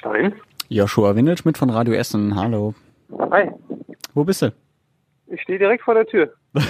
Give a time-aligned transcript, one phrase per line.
[0.00, 0.34] Stein.
[0.68, 2.74] Joshua Windelschmidt von Radio Essen, hallo.
[3.30, 3.50] Hi.
[4.14, 4.52] Wo bist du?
[5.26, 6.32] Ich stehe direkt vor der Tür.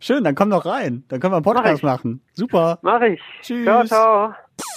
[0.00, 1.02] Schön, dann komm doch rein.
[1.08, 2.20] Dann können wir einen Podcast Mach machen.
[2.34, 2.78] Super.
[2.82, 3.20] Mach ich.
[3.42, 3.64] Tschüss.
[3.64, 4.34] Ciao, ciao.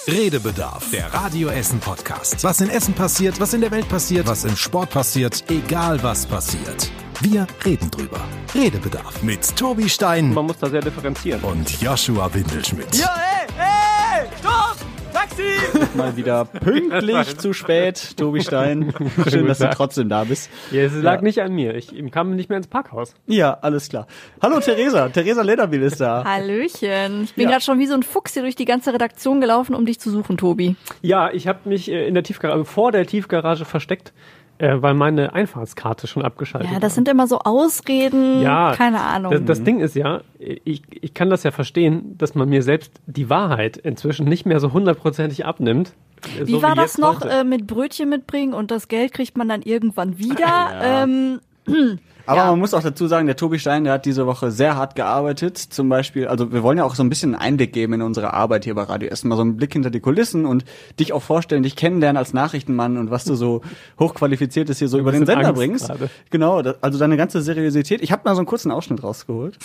[0.08, 2.42] Redebedarf, der Radio Essen Podcast.
[2.42, 6.26] Was in Essen passiert, was in der Welt passiert, was im Sport passiert, egal was
[6.26, 6.90] passiert.
[7.20, 8.20] Wir reden drüber.
[8.54, 11.42] Redebedarf mit Tobi Stein Man muss da sehr differenzieren.
[11.42, 12.94] und Joshua Windelschmidt.
[12.96, 14.76] Ja, hey, hey, stopp!
[15.12, 15.81] Taxi!
[15.94, 18.94] Mal wieder pünktlich zu spät, Tobi Stein.
[19.28, 20.50] Schön, dass du trotzdem da bist.
[20.70, 21.20] Ja, es lag Ja.
[21.20, 21.74] nicht an mir.
[21.74, 23.14] Ich kam nicht mehr ins Parkhaus.
[23.26, 24.06] Ja, alles klar.
[24.40, 25.10] Hallo Theresa.
[25.10, 26.24] Theresa Lederbiel ist da.
[26.24, 27.24] Hallöchen.
[27.24, 27.50] Ich bin Ja.
[27.50, 30.10] gerade schon wie so ein Fuchs hier durch die ganze Redaktion gelaufen, um dich zu
[30.10, 30.76] suchen, Tobi.
[31.02, 34.12] Ja, ich habe mich äh, in der Tiefgarage, vor der Tiefgarage versteckt,
[34.58, 36.80] äh, weil meine Einfahrtskarte schon abgeschaltet Ja, war.
[36.80, 38.40] das sind immer so Ausreden.
[38.42, 39.32] Ja, keine Ahnung.
[39.32, 42.92] Das, das Ding ist ja, ich, ich kann das ja verstehen, dass man mir selbst
[43.06, 45.92] die Wahrheit inzwischen nicht mehr so hundertprozentig abnimmt.
[46.40, 49.48] äh, wie so war das noch äh, mit Brötchen mitbringen und das Geld kriegt man
[49.48, 50.70] dann irgendwann wieder?
[50.82, 51.40] Ähm,
[52.26, 52.46] Aber Ja.
[52.50, 55.58] man muss auch dazu sagen, der Tobi Stein, der hat diese Woche sehr hart gearbeitet.
[55.58, 58.32] Zum Beispiel, also wir wollen ja auch so ein bisschen einen Einblick geben in unsere
[58.34, 59.28] Arbeit hier bei Radio Essen.
[59.28, 60.64] Mal so einen Blick hinter die Kulissen und
[61.00, 63.62] dich auch vorstellen, dich kennenlernen als Nachrichtenmann und was du so
[63.98, 65.86] hochqualifiziertes hier so über den Sender Angst bringst.
[65.88, 66.10] gerade.
[66.30, 68.02] Genau, also deine ganze Seriosität.
[68.02, 69.58] Ich habe mal so einen kurzen Ausschnitt rausgeholt.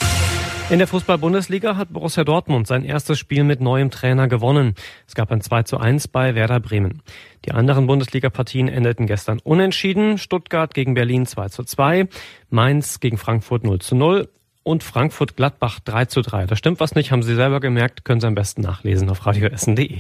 [0.70, 4.76] In der Fußball-Bundesliga hat Borussia Dortmund sein erstes Spiel mit neuem Trainer gewonnen.
[5.08, 7.02] Es gab ein 2 zu 1 bei Werder Bremen.
[7.46, 10.18] Die anderen Bundesliga-Partien endeten gestern unentschieden.
[10.18, 12.10] Stuttgart gegen Berlin 2 zu 2,
[12.50, 14.30] Mainz gegen Frankfurt 0 zu 0
[14.64, 16.46] und Frankfurt-Gladbach 3 zu 3.
[16.46, 20.00] Da stimmt was nicht, haben Sie selber gemerkt, können Sie am besten nachlesen auf radioessen.de.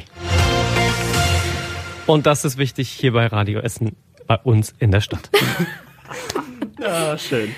[2.05, 3.95] Und das ist wichtig hier bei Radio Essen,
[4.27, 5.29] bei uns in der Stadt.
[6.79, 7.49] Ja, schön.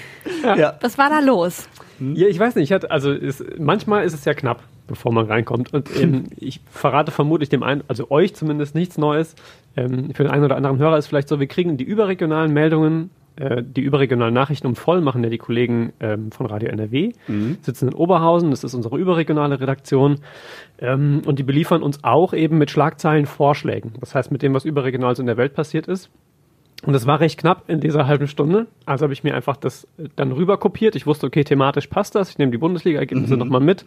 [0.43, 0.77] Ja.
[0.81, 1.67] was war da los?
[1.99, 2.65] Ja, ich weiß nicht.
[2.65, 5.73] Ich hatte, also es, manchmal ist es ja knapp, bevor man reinkommt.
[5.73, 9.35] Und ähm, ich verrate vermutlich dem einen, also euch zumindest nichts Neues.
[9.75, 13.09] Ähm, für den einen oder anderen Hörer ist vielleicht so, wir kriegen die überregionalen Meldungen,
[13.39, 17.13] äh, die überregionalen Nachrichten um voll machen ja die Kollegen ähm, von Radio NRW,
[17.61, 20.19] sitzen in Oberhausen, das ist unsere überregionale Redaktion.
[20.79, 23.94] Ähm, und die beliefern uns auch eben mit Schlagzeilen Vorschlägen.
[23.99, 26.09] Das heißt, mit dem, was überregional so in der Welt passiert ist.
[26.85, 28.67] Und es war recht knapp in dieser halben Stunde.
[28.85, 30.95] Also habe ich mir einfach das äh, dann rüber kopiert.
[30.95, 32.29] Ich wusste, okay, thematisch passt das.
[32.29, 33.39] Ich nehme die Bundesliga-Ergebnisse Mhm.
[33.39, 33.85] nochmal mit.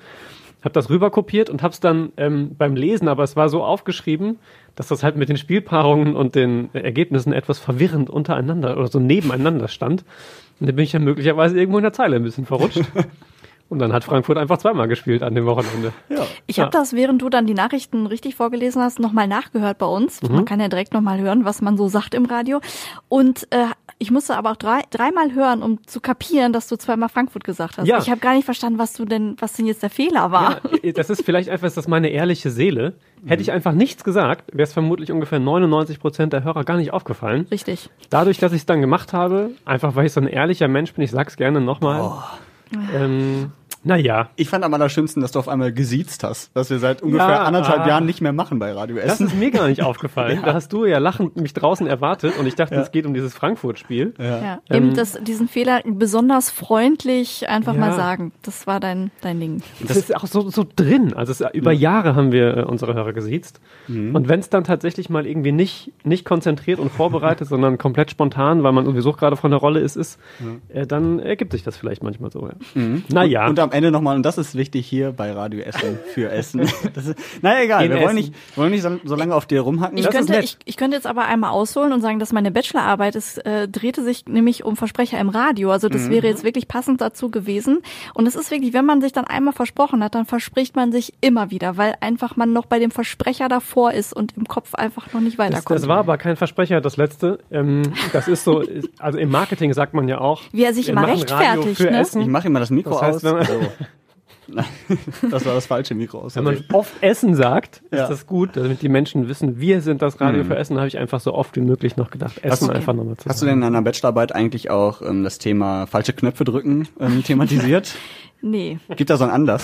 [0.62, 3.64] Habe das rüber kopiert und habe es dann ähm, beim Lesen, aber es war so
[3.64, 4.38] aufgeschrieben,
[4.76, 9.68] dass das halt mit den Spielpaarungen und den Ergebnissen etwas verwirrend untereinander oder so nebeneinander
[9.68, 10.04] stand.
[10.60, 12.82] Und dann bin ich dann möglicherweise irgendwo in der Zeile ein bisschen verrutscht.
[13.68, 15.92] und dann hat Frankfurt einfach zweimal gespielt an dem Wochenende.
[16.46, 20.22] Ich habe das, während du dann die Nachrichten richtig vorgelesen hast, nochmal nachgehört bei uns.
[20.22, 20.36] Mhm.
[20.36, 22.60] Man kann ja direkt nochmal hören, was man so sagt im Radio.
[23.08, 23.66] Und äh,
[24.02, 27.78] ich musste aber auch drei, dreimal hören, um zu kapieren, dass du zweimal Frankfurt gesagt
[27.78, 27.86] hast.
[27.86, 27.98] Ja.
[27.98, 30.60] Ich habe gar nicht verstanden, was du denn, was denn jetzt der Fehler war.
[30.82, 32.94] Ja, das ist vielleicht einfach das meine ehrliche Seele.
[33.24, 36.92] Hätte ich einfach nichts gesagt, wäre es vermutlich ungefähr 99 Prozent der Hörer gar nicht
[36.92, 37.46] aufgefallen.
[37.52, 37.90] Richtig.
[38.10, 41.04] Dadurch, dass ich es dann gemacht habe, einfach weil ich so ein ehrlicher Mensch bin,
[41.04, 42.24] ich sag's gerne nochmal.
[42.92, 43.52] Ähm,
[43.84, 47.28] naja, Ich fand am allerschönsten, dass du auf einmal gesiezt hast, was wir seit ungefähr
[47.28, 47.88] Ja, anderthalb ah.
[47.88, 49.26] Jahren nicht mehr machen bei Radio das Essen.
[49.26, 50.40] ist mir gar nicht aufgefallen.
[50.44, 53.34] Da hast du ja lachend mich draußen erwartet und ich dachte, es geht um dieses
[53.34, 54.14] Frankfurt-Spiel.
[54.18, 54.60] Ja.
[54.70, 57.80] Ähm, Eben das, diesen Fehler besonders freundlich einfach Ja.
[57.80, 58.32] mal sagen.
[58.42, 59.62] Das war dein, dein Ding.
[59.86, 61.14] Das, ist auch so, so drin.
[61.14, 63.60] Also es, über Jahre haben wir äh, unsere Hörer gesiezt.
[63.88, 68.62] Und wenn es dann tatsächlich mal irgendwie nicht, nicht konzentriert und vorbereitet, sondern komplett spontan,
[68.62, 70.18] weil man sowieso gerade von der Rolle ist, ist
[70.68, 72.48] äh, dann ergibt sich das vielleicht manchmal so.
[72.48, 72.82] Ja.
[73.12, 76.60] Naja, Und am Ende nochmal, und das ist wichtig hier bei Radio Essen für Essen.
[76.94, 78.30] Das ist, naja, egal, In wir wollen Essen.
[78.32, 79.96] nicht, wollen nicht so, so lange auf dir rumhacken.
[79.98, 80.44] Ich Das ist könnte, nett.
[80.44, 84.02] ich, ich könnte jetzt aber einmal ausholen und sagen, dass meine Bachelorarbeit ist, äh, drehte
[84.04, 85.70] sich nämlich um Versprecher im Radio.
[85.70, 87.80] Also das wäre jetzt wirklich passend dazu gewesen.
[88.14, 91.14] Und es ist wirklich, wenn man sich dann einmal versprochen hat, dann verspricht man sich
[91.20, 95.12] immer wieder, weil einfach man noch bei dem Versprecher davor ist und im Kopf einfach
[95.12, 95.80] noch nicht das, weiterkommt.
[95.80, 97.38] das war aber kein Versprecher, das letzte.
[97.50, 98.62] Ähm, das ist so,
[98.98, 102.02] also im Marketing sagt man ja auch, Wie er sich immer rechtfertigt, ne?
[102.02, 103.22] Ich mache immer das Mikro Das heißt, aus.
[103.24, 103.86] wenn man- So.
[104.54, 104.64] Nein,
[105.30, 106.36] das war das falsche Mikro aus.
[106.36, 108.08] Wenn man oft Essen sagt, ist Ja.
[108.08, 111.20] das gut, damit die Menschen wissen, wir sind das Radio für Essen, habe ich einfach
[111.20, 113.60] so oft wie möglich noch gedacht, Essen du- einfach nochmal zu Hast du denn in
[113.62, 117.94] deiner Bachelorarbeit eigentlich auch ähm, das Thema falsche Knöpfe drücken ähm, thematisiert?
[118.44, 118.80] Nee.
[118.96, 119.62] Gibt da so einen Anlass?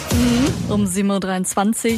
[0.68, 1.94] Um 7.23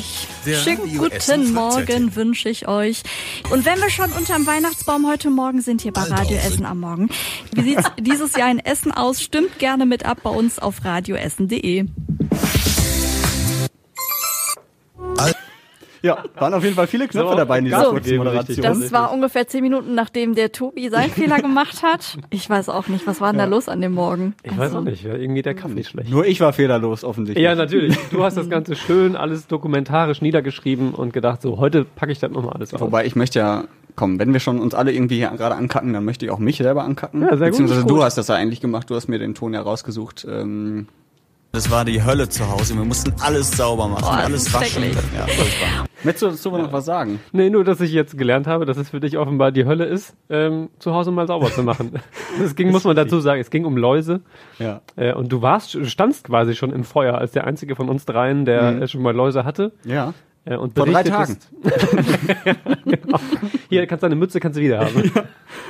[0.47, 0.55] Uhr.
[0.55, 3.03] Schönen guten Morgen wünsche ich euch.
[3.51, 7.11] Und wenn wir schon unterm Weihnachtsbaum heute Morgen sind hier bei Radio Essen am Morgen.
[7.53, 9.21] Wie sieht's dieses Jahr in Essen aus?
[9.21, 11.85] Stimmt gerne mit ab bei uns auf radioessen.de.
[16.03, 18.47] Ja, waren auf jeden Fall viele Knöpfe So, dabei in dieser Gas kurzen Moderation.
[18.65, 18.65] richtig.
[18.65, 22.17] Das war ungefähr zehn Minuten, nachdem der Tobi seinen Fehler gemacht hat.
[22.31, 24.35] Ich weiß auch nicht, was war denn da los an dem Morgen?
[24.43, 26.09] Ich weiß auch nicht, ja, irgendwie der Kaffee schlecht.
[26.09, 27.45] Nur ich war fehlerlos offensichtlich.
[27.45, 27.99] Ja, natürlich.
[28.11, 32.31] Du hast das Ganze schön alles dokumentarisch niedergeschrieben und gedacht, so heute packe ich das
[32.31, 32.81] nochmal alles auf.
[32.81, 33.65] Wobei ich möchte ja
[33.97, 36.57] komm, wenn wir schon uns alle irgendwie hier gerade ankacken, dann möchte ich auch mich
[36.57, 37.21] selber ankacken.
[37.21, 37.91] Ja, sehr gut, Beziehungsweise gut.
[37.91, 40.27] du hast das ja eigentlich gemacht, du hast mir den Ton ja rausgesucht.
[40.31, 40.87] Ähm,
[41.53, 42.77] Das war die Hölle zu Hause.
[42.77, 44.85] Wir mussten alles sauber machen, das alles waschen.
[44.85, 45.27] ja.
[46.05, 47.19] Möchtest du dazu noch was sagen?
[47.33, 50.15] Nee, nur, dass ich jetzt gelernt habe, dass es für dich offenbar die Hölle ist,
[50.31, 51.93] ähm, zu Hause mal sauber zu machen.
[52.43, 54.21] Es ging, muss man dazu sagen, es ging um Läuse.
[54.61, 54.81] Ja.
[54.95, 58.45] Äh, und du warst, standst quasi schon im Feuer als der einzige von uns dreien,
[58.45, 58.83] der Mhm.
[58.83, 59.73] äh, schon mal Läuse hatte.
[59.85, 60.15] Ja.
[60.45, 61.49] Äh, und Vor drei berichtetest-
[62.85, 63.19] genau.
[63.69, 65.11] Hier kannst du eine Mütze kannst du wieder haben.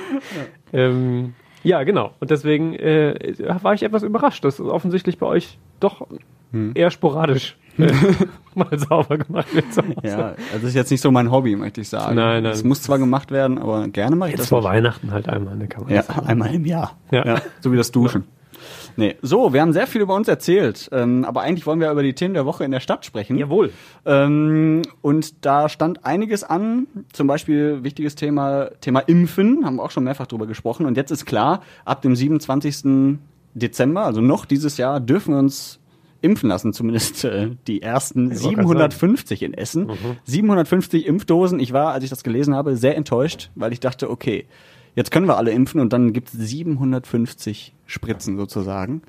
[0.75, 2.13] ähm, ja, genau.
[2.21, 3.15] Und deswegen äh,
[3.63, 6.07] war ich etwas überrascht, dass offensichtlich bei euch doch
[6.53, 6.73] Hm.
[6.75, 7.93] eher sporadisch äh,
[8.57, 9.67] mal sauber gemacht wird.
[10.03, 12.17] Ja, das ist jetzt nicht so mein Hobby, möchte ich sagen.
[12.17, 12.51] Nein, nein.
[12.53, 14.49] Es muss zwar gemacht werden, aber gerne mache ich Jetzt das.
[14.49, 14.69] vor nicht.
[14.69, 16.97] Weihnachten halt einmal, ne, kann man Ja, einmal im Jahr.
[17.13, 17.41] Ja.
[17.61, 18.25] so wie das Duschen.
[18.97, 19.17] Nee.
[19.23, 22.15] So, wir haben sehr viel über uns erzählt, ähm, aber eigentlich wollen wir über die
[22.15, 23.37] Themen der Woche in der Stadt sprechen.
[23.39, 23.73] Jawohl.
[24.05, 29.91] Ähm, und da stand einiges an, zum Beispiel wichtiges Thema, Thema Impfen, haben wir auch
[29.91, 30.87] schon mehrfach drüber gesprochen.
[30.87, 33.19] Und jetzt ist klar, ab dem 27.
[33.55, 35.81] Dezember, also noch dieses Jahr, dürfen wir uns
[36.23, 39.91] impfen lassen, zumindest äh, die ersten wollte grad 750 in Essen.
[40.25, 41.61] 750 Impfdosen.
[41.61, 44.47] Ich war, als ich das gelesen habe, sehr enttäuscht, weil ich dachte, okay,
[44.95, 49.03] jetzt können wir alle impfen und dann gibt es 750 Spritzen sozusagen,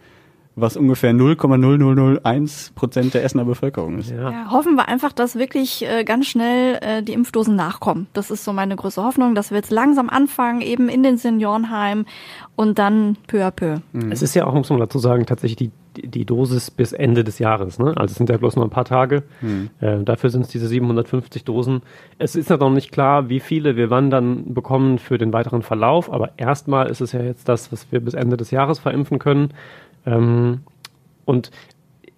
[0.55, 4.11] was ungefähr 0,0001 Prozent der Essener Bevölkerung ist.
[4.11, 4.31] Ja.
[4.31, 8.07] Ja, hoffen wir einfach, dass wirklich äh, ganz schnell äh, die Impfdosen nachkommen.
[8.13, 12.05] Das ist so meine größte Hoffnung, dass wir jetzt langsam anfangen, eben in den Seniorenheimen
[12.55, 13.79] und dann peu à peu.
[14.09, 17.39] Es ist ja auch, muss man dazu sagen, tatsächlich die, die- Dosis bis Ende des
[17.39, 17.79] Jahres.
[17.79, 17.93] Ne?
[17.97, 19.23] Also es sind ja bloß noch ein paar Tage.
[19.79, 21.81] Äh, dafür sind es diese 750 Dosen.
[22.17, 25.61] Es ist ja noch nicht klar, wie viele wir wann dann bekommen für den weiteren
[25.61, 26.11] Verlauf.
[26.11, 29.49] Aber erstmal ist es ja jetzt das, was wir bis Ende des Jahres verimpfen können.
[30.05, 30.61] Ähm,
[31.25, 31.51] und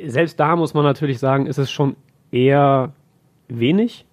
[0.04, 1.96] selbst da muss man natürlich sagen, ist es schon
[2.32, 2.92] eher
[3.48, 4.06] wenig.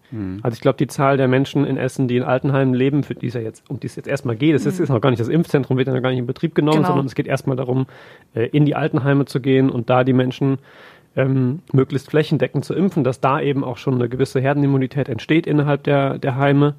[0.42, 3.28] Also ich glaube, die Zahl der Menschen in Essen, die in Altenheimen leben, für die
[3.28, 5.20] es ja jetzt, um die es jetzt erstmal geht, es ist jetzt noch gar nicht
[5.20, 6.88] das Impfzentrum, wird ja noch gar nicht in Betrieb genommen, Genau.
[6.88, 7.86] sondern es geht erstmal darum,
[8.34, 10.58] äh, in die Altenheime zu gehen und da die Menschen
[11.16, 15.84] ähm, möglichst flächendeckend zu impfen, dass da eben auch schon eine gewisse Herdenimmunität entsteht innerhalb
[15.84, 16.74] der, der Heime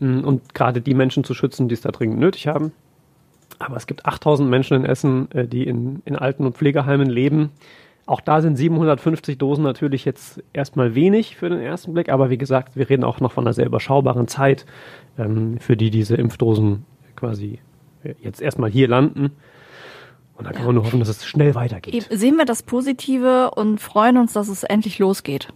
[0.00, 2.72] mh, und gerade die Menschen zu schützen, die es da dringend nötig haben.
[3.58, 7.50] Aber es gibt 8000 Menschen in Essen, äh, die in, in Alten- und Pflegeheimen leben.
[8.06, 12.38] Auch da sind 750 Dosen natürlich jetzt erstmal wenig für den ersten Blick, aber wie
[12.38, 14.64] gesagt, wir reden auch noch von einer sehr überschaubaren Zeit,
[15.18, 16.84] ähm, für die diese Impfdosen
[17.16, 17.58] quasi
[18.04, 19.32] äh, jetzt erstmal hier landen.
[20.36, 22.06] Und da kann man nur hoffen, dass es schnell weitergeht.
[22.10, 25.48] Sehen wir das Positive und freuen uns, dass es endlich losgeht.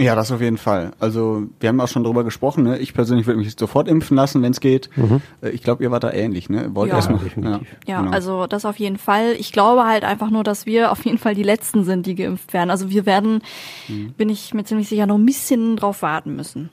[0.00, 0.92] Ja, das auf jeden Fall.
[1.00, 2.64] Also wir haben auch schon drüber gesprochen.
[2.64, 2.78] Ne?
[2.78, 4.88] Ich persönlich würde mich sofort impfen lassen, wenn es geht.
[5.42, 6.48] Äh, Ich glaube, ihr wart da ähnlich.
[6.48, 6.70] Ne?
[6.74, 6.96] Wollt Ja.
[6.96, 7.60] erst mal, Ja.
[7.86, 8.10] Ja, genau.
[8.12, 9.32] also das auf jeden Fall.
[9.38, 12.52] Ich glaube halt einfach nur, dass wir auf jeden Fall die Letzten sind, die geimpft
[12.54, 12.70] werden.
[12.70, 13.42] Also wir werden,
[14.16, 16.70] bin ich mir ziemlich sicher, noch ein bisschen drauf warten müssen.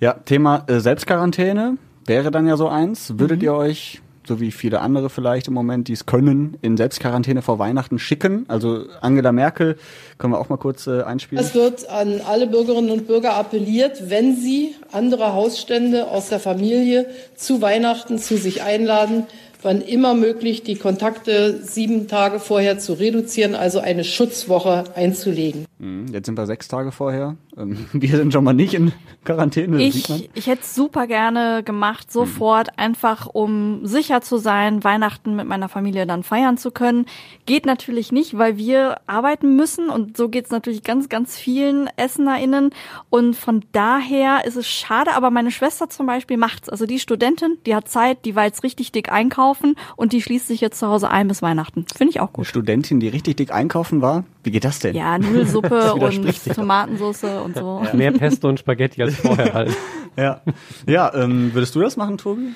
[0.00, 1.76] Ja, Thema äh, Selbstquarantäne
[2.06, 3.18] wäre dann ja so eins.
[3.18, 3.44] Würdet Mhm.
[3.44, 7.58] ihr euch, so wie viele andere vielleicht im Moment, die es können, in Selbstquarantäne vor
[7.58, 8.44] Weihnachten schicken?
[8.48, 9.76] Also Angela Merkel,
[10.18, 11.44] können wir auch mal kurz äh, einspielen?
[11.44, 17.06] Es wird an alle Bürgerinnen und Bürger appelliert, wenn sie andere Hausstände aus der Familie
[17.36, 19.26] zu Weihnachten zu sich einladen,
[19.64, 25.66] wann immer möglich die Kontakte sieben Tage vorher zu reduzieren, also eine Schutzwoche einzulegen.
[25.78, 27.36] Mhm, Jetzt sind wir sechs Tage vorher.
[27.56, 28.92] Ähm, Wir sind schon mal nicht in
[29.24, 29.82] Quarantäne.
[29.82, 35.46] Ich, ich hätte es super gerne gemacht, sofort, einfach um sicher zu sein, Weihnachten mit
[35.46, 37.06] meiner Familie dann feiern zu können.
[37.46, 41.88] Geht natürlich nicht, weil wir arbeiten müssen und so geht es natürlich ganz, ganz vielen
[41.96, 42.70] EssenerInnen.
[43.08, 46.68] Und von daher ist es schade, aber meine Schwester zum Beispiel macht's.
[46.68, 49.53] Also die Studentin, die hat Zeit, die war jetzt richtig dick einkaufen
[49.96, 51.86] und die schließt sich jetzt zu Hause ein bis Weihnachten.
[51.94, 52.46] Finde ich auch Eine gut.
[52.46, 54.24] Studentin, die richtig dick einkaufen war?
[54.42, 54.94] Wie geht das denn?
[54.94, 56.54] Ja, Nudelsuppe und.
[56.54, 57.82] Tomatensauce und so.
[57.92, 59.76] Mehr Pesto und Spaghetti als vorher halt.
[60.16, 60.42] Ja,
[60.86, 62.54] ja ähm, würdest du das machen, Tobi?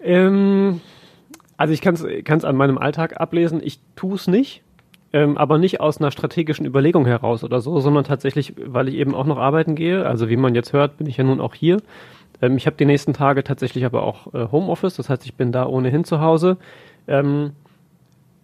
[0.00, 0.80] Ähm,
[1.56, 3.60] also ich kann es an meinem Alltag ablesen.
[3.62, 4.62] Ich tue es nicht,
[5.12, 9.14] ähm, aber nicht aus einer strategischen Überlegung heraus oder so, sondern tatsächlich, weil ich eben
[9.14, 10.06] auch noch arbeiten gehe.
[10.06, 11.78] Also wie man jetzt hört, bin ich ja nun auch hier.
[12.42, 15.52] Ähm, ich habe die nächsten Tage tatsächlich aber auch äh, Homeoffice, das heißt, ich bin
[15.52, 16.58] da ohnehin zu Hause.
[17.06, 17.52] Ähm,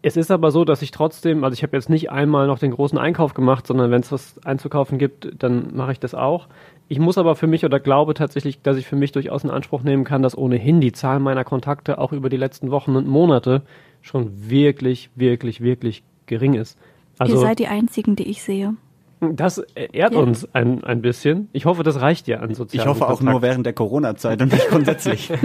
[0.01, 2.71] es ist aber so, dass ich trotzdem, also ich habe jetzt nicht einmal noch den
[2.71, 6.47] großen Einkauf gemacht, sondern wenn es was einzukaufen gibt, dann mache ich das auch.
[6.87, 9.83] Ich muss aber für mich oder glaube tatsächlich, dass ich für mich durchaus in Anspruch
[9.83, 13.63] nehmen kann, dass ohnehin die Zahl meiner Kontakte auch über die letzten Wochen und Monate
[14.01, 16.79] schon wirklich, wirklich, wirklich gering ist.
[17.19, 18.75] Also Ihr seid die Einzigen, die ich sehe.
[19.21, 20.19] Das ehrt Ja.
[20.21, 21.49] uns ein, ein bisschen.
[21.53, 23.31] Ich hoffe, das reicht ja an Ich sozialen hoffe auch Kontakt.
[23.33, 25.31] nur während der Corona-Zeit und nicht grundsätzlich.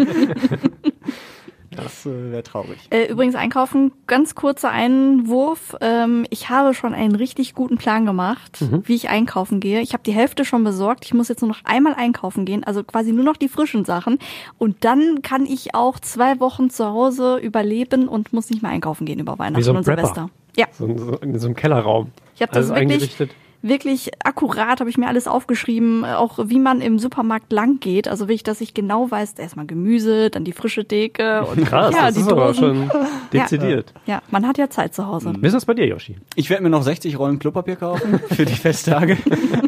[1.75, 2.77] Das äh, wäre traurig.
[2.91, 5.75] Äh, übrigens einkaufen, ganz kurzer Einwurf.
[5.81, 8.83] Ähm, ich habe schon einen richtig guten Plan gemacht, Mhm.
[8.85, 9.81] wie ich einkaufen gehe.
[9.81, 11.03] Ich habe die Hälfte schon besorgt.
[11.03, 14.19] Ich muss jetzt nur noch einmal einkaufen gehen, also quasi nur noch die frischen Sachen.
[14.59, 19.05] Und dann kann ich auch zwei Wochen zu Hause überleben und muss nicht mehr einkaufen
[19.05, 19.83] gehen über Weihnachten Wie so ein und.
[19.85, 20.29] Silvester.
[20.55, 22.11] Ja, So, so, in so einem Kellerraum.
[22.35, 23.31] ich habe das Alles wirklich eingerichtet.
[23.63, 28.07] Wirklich akkurat habe ich mir alles aufgeschrieben, äh, auch wie man im Supermarkt lang geht.
[28.07, 32.05] Also wirklich, dass ich genau weiß, erstmal Gemüse, dann die frische Theke und Krass, ja,
[32.07, 32.89] das die ist aber Dosen.
[32.91, 32.91] schon
[33.31, 33.93] dezidiert.
[34.05, 35.33] Ja, man hat ja Zeit zu Hause.
[35.39, 36.17] Wie ist das bei dir, Yoshi?
[36.35, 39.17] Ich werde mir noch 60 Rollen Klopapier kaufen für die Festtage.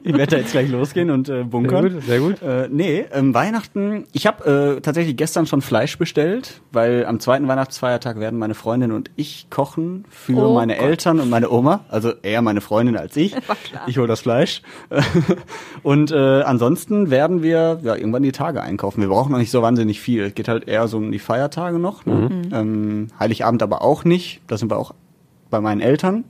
[0.04, 1.82] ich werde da jetzt gleich losgehen und äh, bunkern.
[1.84, 2.42] Sehr gut, sehr gut.
[2.42, 4.06] Äh, nee, ähm, Weihnachten.
[4.12, 8.92] Ich habe äh, tatsächlich gestern schon Fleisch bestellt, weil am zweiten Weihnachtsfeiertag werden meine Freundin
[8.92, 10.84] und ich kochen für Oh meine Gott.
[10.84, 11.86] Eltern und meine Oma.
[11.90, 13.34] Also eher meine Freundin als ich.
[13.48, 13.85] War klar.
[13.88, 14.62] Ich hole das Fleisch.
[15.84, 19.02] und äh, ansonsten werden wir ja irgendwann die Tage einkaufen.
[19.02, 20.24] Wir brauchen noch nicht so wahnsinnig viel.
[20.24, 22.06] Es geht halt eher so um die Feiertage noch.
[22.06, 22.30] Ne?
[22.52, 24.42] Ähm, Heiligabend aber auch nicht.
[24.48, 24.94] Da sind wir auch
[25.50, 26.24] bei meinen Eltern.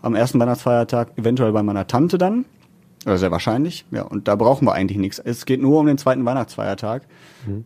[0.00, 2.44] Am ersten Weihnachtsfeiertag eventuell bei meiner Tante dann.
[3.04, 3.84] Oder sehr wahrscheinlich.
[3.90, 5.18] Ja, und da brauchen wir eigentlich nichts.
[5.18, 7.02] Es geht nur um den zweiten Weihnachtsfeiertag.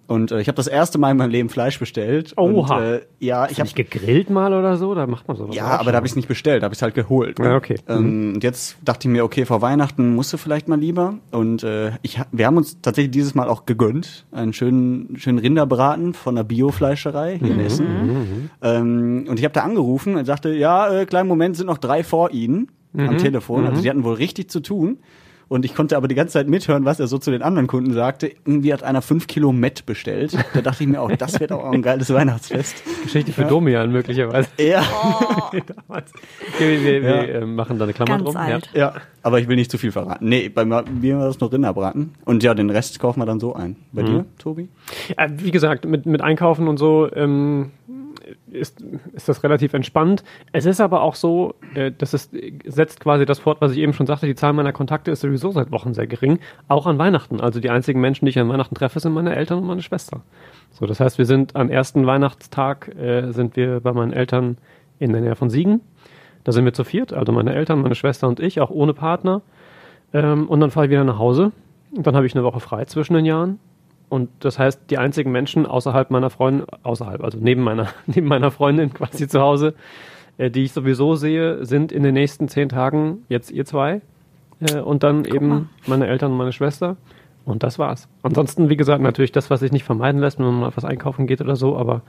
[0.07, 2.33] Und äh, ich habe das erste Mal in meinem Leben Fleisch bestellt.
[2.39, 2.77] Oha.
[2.77, 5.55] Und, äh, ja, ich habe gegrillt mal oder so, da macht man sowas.
[5.55, 7.39] ja, aber da habe ich es nicht bestellt, da habe ich es halt geholt.
[7.39, 7.45] ne?
[7.47, 7.77] Ja, okay.
[7.87, 11.15] Ähm, und jetzt dachte ich mir, okay, vor Weihnachten musst du vielleicht mal lieber.
[11.31, 14.25] Und äh, ich, wir haben uns tatsächlich dieses Mal auch gegönnt.
[14.33, 18.51] Einen schönen, schönen Rinderbraten von der Biofleischerei hier in Essen.
[18.63, 22.03] Ähm, und ich habe da angerufen und sagte, ja, äh, kleinen Moment, sind noch drei
[22.03, 23.67] vor Ihnen am Telefon.
[23.67, 25.01] Also die hatten wohl richtig zu tun.
[25.49, 27.93] Und ich konnte aber die ganze Zeit mithören, was er so zu den anderen Kunden
[27.93, 28.27] sagte.
[28.45, 30.37] Irgendwie hat einer fünf Kilo Met bestellt.
[30.55, 32.83] Da dachte ich mir auch, das wird auch ein geiles Weihnachtsfest.
[33.05, 34.49] Geschichte für Domian möglicherweise.
[34.59, 34.83] Ja.
[35.89, 36.11] Damals.
[36.55, 37.23] Okay, wir wir, Ja.
[37.27, 38.37] wir äh, machen da eine Klammer Ganz drum.
[38.37, 38.71] alt.
[38.75, 40.29] Ja, aber ich will nicht zu viel verraten.
[40.29, 40.85] Nee, bei mir
[41.19, 42.15] war das nur Rinderbraten.
[42.25, 43.77] Und ja, den Rest kaufen wir dann so ein.
[43.93, 44.69] Bei dir, Tobi?
[45.17, 45.27] Ja.
[45.27, 47.71] Äh, wie gesagt, mit, mit Einkaufen und so ähm,
[48.51, 48.81] ist,
[49.13, 50.25] ist das relativ entspannt.
[50.53, 53.93] Es ist aber auch so, äh, das ist, setzt quasi das fort, was ich eben
[53.93, 57.41] schon sagte, die Zahl meiner Kontakte ist sowieso seit Wochen sehr gering, auch an Weihnachten.
[57.41, 60.23] Also die einzigen Menschen, die ich an Weihnachten treffe, sind meine Eltern und meine Schwester.
[60.73, 64.59] So, das heißt, wir sind am ersten Weihnachtstag äh, sind wir bei meinen Eltern
[64.99, 65.81] in der Nähe von Siegen.
[66.45, 69.43] Da sind wir zu viert, also meine Eltern, meine Schwester und ich, auch ohne Partner.
[70.13, 71.53] Ähm, und dann fahre ich wieder nach Hause.
[71.95, 73.59] Und dann habe ich eine Woche frei zwischen den Jahren.
[74.09, 78.51] Und das heißt, die einzigen Menschen außerhalb meiner Freundin, außerhalb, also neben meiner, neben meiner
[78.51, 79.75] Freundin quasi zu Hause,
[80.39, 84.01] äh, die ich sowieso sehe, sind in den nächsten zehn Tagen jetzt ihr zwei.
[84.61, 85.65] Äh, und dann eben mal.
[85.87, 86.97] meine Eltern und meine Schwester.
[87.45, 88.09] Und das war's.
[88.23, 91.27] Ansonsten, wie gesagt, natürlich das, was sich nicht vermeiden lässt, wenn man mal was einkaufen
[91.29, 92.03] geht oder so, aber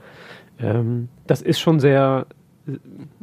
[0.58, 2.26] ähm, das ist schon sehr,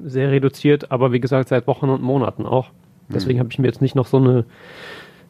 [0.02, 2.70] sehr reduziert, aber wie gesagt, seit Wochen und Monaten auch.
[3.10, 4.46] Deswegen habe ich mir jetzt nicht noch so eine,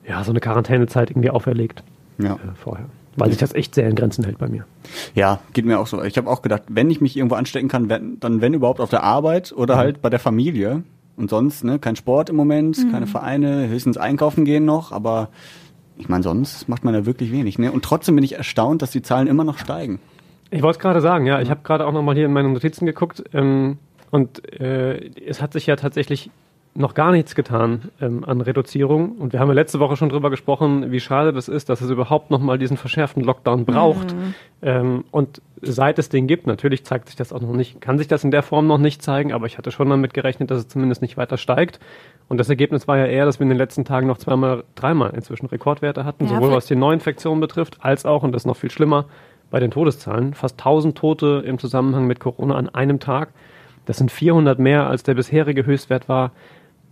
[0.08, 1.84] ja, so eine Quarantänezeit irgendwie auferlegt
[2.20, 2.36] Ja.
[2.36, 2.86] äh, vorher.
[3.18, 4.66] Weil sich das echt sehr in Grenzen hält bei mir.
[5.14, 6.04] Ja, geht mir auch so.
[6.04, 8.90] Ich habe auch gedacht, wenn ich mich irgendwo anstecken kann, wenn, dann wenn überhaupt auf
[8.90, 10.84] der Arbeit oder halt bei der Familie.
[11.18, 15.30] Und sonst, ne, kein Sport im Moment, keine Vereine, höchstens einkaufen gehen noch, aber
[15.98, 17.72] ich meine, sonst macht man ja wirklich wenig, ne?
[17.72, 20.00] Und trotzdem bin ich erstaunt, dass die Zahlen immer noch steigen.
[20.52, 21.40] Ich wollte es gerade sagen, ja.
[21.42, 23.78] Ich habe gerade auch nochmal hier in meine Notizen geguckt ähm,
[24.12, 26.32] und äh, es hat sich ja tatsächlich
[26.78, 29.14] noch gar nichts getan ähm, an Reduzierung.
[29.14, 31.90] Und wir haben ja letzte Woche schon drüber gesprochen, wie schade das ist, dass es
[31.90, 34.14] überhaupt nochmal diesen verschärften Lockdown braucht.
[34.62, 38.10] Ähm, und seit es den gibt, natürlich zeigt sich das auch noch nicht, kann sich
[38.10, 40.68] das in der Form noch nicht zeigen, aber ich hatte schon damit gerechnet, dass es
[40.68, 41.80] zumindest nicht weiter steigt.
[42.28, 45.12] Und das Ergebnis war ja eher, dass wir in den letzten Tagen noch zweimal, dreimal
[45.16, 48.58] inzwischen Rekordwerte hatten, Ja, sowohl was die Neuinfektionen betrifft, als auch, und das ist noch
[48.58, 49.06] viel schlimmer,
[49.50, 50.34] bei den Todeszahlen.
[50.34, 53.30] Fast 1000 Tote im Zusammenhang mit Corona an einem Tag.
[53.86, 56.32] Das sind 400 mehr, als der bisherige Höchstwert war.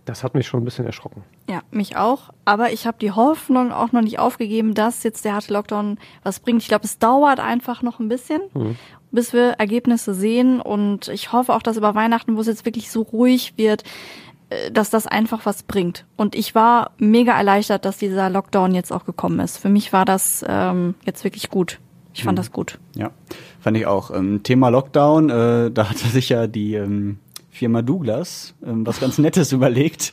[0.04, 1.22] Das hat mich schon ein bisschen erschrocken.
[1.48, 2.30] Ja, mich auch.
[2.44, 6.40] Aber ich habe die Hoffnung auch noch nicht aufgegeben, dass jetzt der harte Lockdown was
[6.40, 6.62] bringt.
[6.62, 8.42] Ich glaube, es dauert einfach noch ein bisschen,
[9.10, 10.60] bis wir Ergebnisse sehen.
[10.60, 13.82] Und ich hoffe auch, dass über Weihnachten, wo es jetzt wirklich so ruhig wird,
[14.50, 16.04] äh, dass das einfach was bringt.
[16.16, 19.56] Und ich war mega erleichtert, dass dieser Lockdown jetzt auch gekommen ist.
[19.56, 21.80] Für mich war das ähm, jetzt wirklich gut.
[22.12, 22.78] Ich fand das gut.
[22.94, 23.10] Ja,
[23.58, 24.12] fand ich auch.
[24.12, 27.18] Ähm, Thema Lockdown, äh, da hatte sich ja die ähm,
[27.54, 30.12] Firma Douglas ähm, was ganz Nettes überlegt,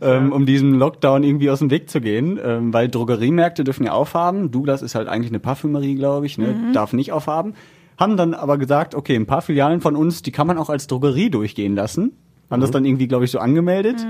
[0.00, 3.92] ähm, um diesem Lockdown irgendwie aus dem Weg zu gehen, ähm, weil Drogeriemärkte dürfen ja
[3.92, 4.50] aufhaben.
[4.50, 6.70] Douglas ist halt eigentlich eine Parfümerie, glaube ich, ne?
[6.72, 7.54] darf nicht aufhaben.
[7.98, 10.86] Haben dann aber gesagt, okay, ein paar Filialen von uns, die kann man auch als
[10.86, 12.12] Drogerie durchgehen lassen.
[12.50, 14.06] Haben das dann irgendwie, glaube ich, so angemeldet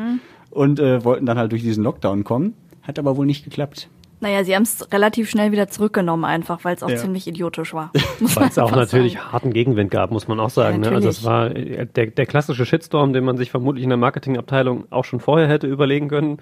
[0.51, 2.55] und äh, wollten dann halt durch diesen Lockdown kommen.
[2.83, 3.89] Hat aber wohl nicht geklappt.
[4.23, 6.97] Naja, sie haben es relativ schnell wieder zurückgenommen, einfach, weil es auch Ja.
[6.97, 7.91] ziemlich idiotisch war.
[8.21, 9.33] Weil es auch natürlich sagen.
[9.33, 10.83] harten Gegenwind gab, muss man auch sagen.
[10.85, 10.97] Ja, ne?
[10.97, 14.85] Also es war äh, der, der klassische Shitstorm, den man sich vermutlich in der Marketingabteilung
[14.91, 16.39] auch schon vorher hätte überlegen können.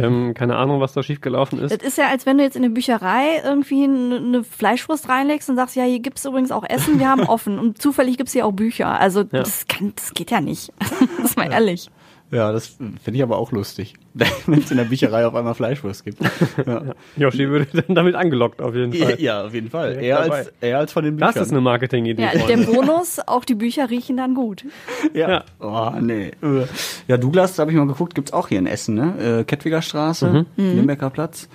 [0.00, 1.72] ähm, keine Ahnung, was da schiefgelaufen ist.
[1.72, 5.56] Es ist ja, als wenn du jetzt in eine Bücherei irgendwie eine Fleischwurst reinlegst und
[5.56, 7.58] sagst, ja, hier gibt's übrigens auch Essen, wir haben offen.
[7.58, 9.00] Und zufällig gibt's hier auch Bücher.
[9.00, 10.72] Also das, kann, das geht ja nicht.
[10.78, 10.92] das
[11.30, 11.90] ist mal ehrlich.
[12.30, 13.94] Ja, das finde ich aber auch lustig.
[14.46, 16.18] Wenn es in der Bücherei auf einmal Fleischwurst gibt.
[16.66, 16.82] Ja,
[17.16, 19.20] Yoshi würde dann damit angelockt, auf jeden Fall.
[19.20, 20.02] ja auf jeden Fall.
[20.02, 21.32] Eher als, eher als von den Büchern.
[21.34, 22.22] Das ist eine Marketingidee.
[22.22, 24.64] Ja, der Bonus, auch die Bücher riechen dann gut.
[25.12, 25.28] Ja.
[25.30, 25.44] Ja.
[25.60, 26.28] Oh, nee.
[26.42, 26.66] Äh.
[27.06, 29.40] Ja, Douglas, da habe ich mal geguckt, gibt's auch hier in Essen, ne?
[29.40, 31.48] Äh, Kettwiger Straße, Limbecker Platz.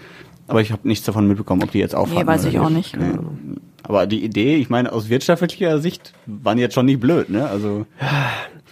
[0.48, 2.22] Aber ich habe nichts davon mitbekommen, ob die jetzt aufhaben.
[2.22, 2.96] Nee, weiß ich auch nicht.
[2.98, 3.18] Nee.
[3.84, 7.48] Aber die Idee, ich meine, aus wirtschaftlicher Sicht waren die jetzt schon nicht blöd, ne?
[7.50, 7.86] Also,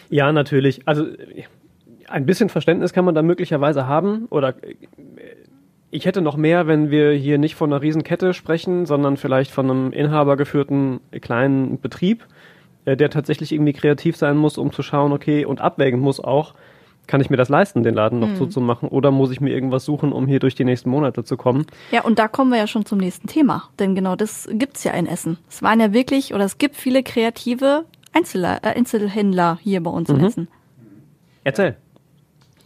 [0.10, 0.88] Ja, natürlich.
[0.88, 1.06] Also
[2.08, 4.26] ein bisschen Verständnis kann man da möglicherweise haben.
[4.30, 4.76] Oder äh,
[5.92, 9.70] ich hätte noch mehr, wenn wir hier nicht von einer Riesenkette sprechen, sondern vielleicht von
[9.70, 12.26] einem inhabergeführten kleinen Betrieb,
[12.86, 16.54] äh, der tatsächlich irgendwie kreativ sein muss, um zu schauen, okay, und abwägen muss auch,
[17.08, 20.12] kann ich mir das leisten, den Laden noch zuzumachen, oder muss ich mir irgendwas suchen,
[20.12, 21.66] um hier durch die nächsten Monate zu kommen?
[21.90, 23.70] Ja, und da kommen wir ja schon zum nächsten Thema.
[23.80, 25.38] Denn genau das gibt's ja in Essen.
[25.50, 30.10] Es waren ja wirklich, oder es gibt viele kreative Einzeller, äh, Einzelhändler hier bei uns
[30.10, 30.48] in Essen.
[31.46, 31.78] Erzähl.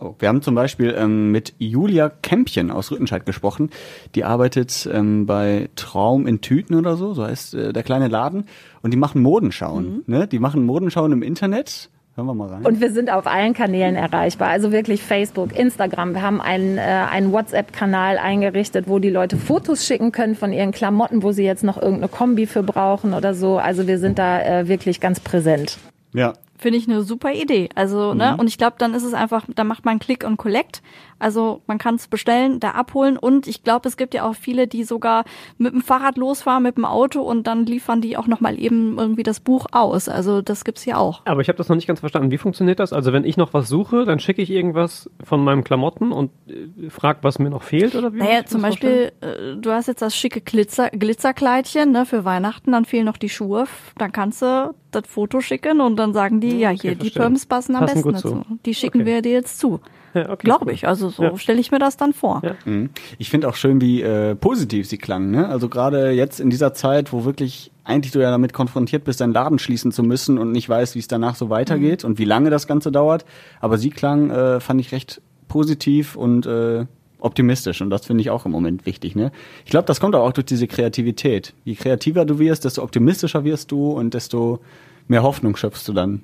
[0.02, 3.70] Oh, wir haben zum Beispiel ähm, mit Julia Kämpchen aus Rüttenscheid gesprochen.
[4.16, 8.46] Die arbeitet ähm, bei Traum in Tüten oder so, so heißt äh, der kleine Laden.
[8.82, 10.04] Und die machen Modenschauen.
[10.08, 10.28] Ne?
[10.28, 11.90] Die machen Modenschauen im Internet.
[12.16, 12.66] Hören wir mal rein.
[12.66, 16.14] Und wir sind auf allen Kanälen erreichbar, also wirklich Facebook, Instagram.
[16.14, 20.72] Wir haben einen, äh, einen WhatsApp-Kanal eingerichtet, wo die Leute Fotos schicken können von ihren
[20.72, 23.60] Klamotten, wo sie jetzt noch irgendeine Kombi für brauchen oder so.
[23.60, 25.78] Also wir sind da äh, wirklich ganz präsent.
[26.14, 26.34] ja.
[26.62, 27.70] Finde ich eine super Idee.
[27.74, 30.84] Also, ne, und ich glaube, dann ist es einfach, da macht man Click und Collect.
[31.22, 34.68] Also man kann es bestellen, da abholen und ich glaube, es gibt ja auch viele,
[34.68, 35.24] die sogar
[35.58, 39.24] mit dem Fahrrad losfahren, mit dem Auto und dann liefern die auch nochmal eben irgendwie
[39.24, 40.10] das Buch aus.
[40.10, 41.22] Also das gibt's ja auch.
[41.26, 42.32] Aber ich habe das noch nicht ganz verstanden.
[42.32, 42.94] Wie funktioniert das?
[42.94, 46.90] Also wenn ich noch was suche, dann schicke ich irgendwas von meinem Klamotten und äh,
[46.90, 48.18] frag, was mir noch fehlt oder wie?
[48.20, 48.62] Naja, zum?
[48.62, 53.18] Beispiel, äh, du hast jetzt das schicke Glitzer, Glitzerkleidchen ne, für Weihnachten, dann fehlen noch
[53.18, 53.66] die Schuhe,
[53.98, 57.24] dann kannst du das Foto schicken und dann sagen die, ja, hier, die verstehe.
[57.24, 58.46] Pumps passen am Passen besten dazu.
[58.66, 59.06] Die schicken Okay.
[59.06, 59.80] wir dir jetzt zu.
[60.32, 60.88] Okay, Glaube ich.
[60.88, 61.38] Also so Ja.
[61.38, 62.42] stelle ich mir das dann vor.
[62.44, 62.56] Ja.
[62.66, 62.90] Mhm.
[63.18, 65.32] Ich finde auch schön, wie äh, positiv sie klangen.
[65.32, 65.48] Ne?
[65.48, 69.34] Also gerade jetzt in dieser Zeit, wo wirklich eigentlich du ja damit konfrontiert bist, deinen
[69.34, 72.50] Laden schließen zu müssen und nicht weißt, wie es danach so weitergeht und wie lange
[72.50, 73.26] das Ganze dauert.
[73.60, 76.86] Aber sie klang, äh, fand ich recht positiv und äh,
[77.20, 79.16] optimistisch und das finde ich auch im Moment wichtig.
[79.16, 79.32] Ne?
[79.66, 81.54] Ich glaube, das kommt auch durch diese Kreativität.
[81.66, 84.60] Je kreativer du wirst, desto optimistischer wirst du und desto
[85.08, 86.24] mehr Hoffnung schöpfst du dann,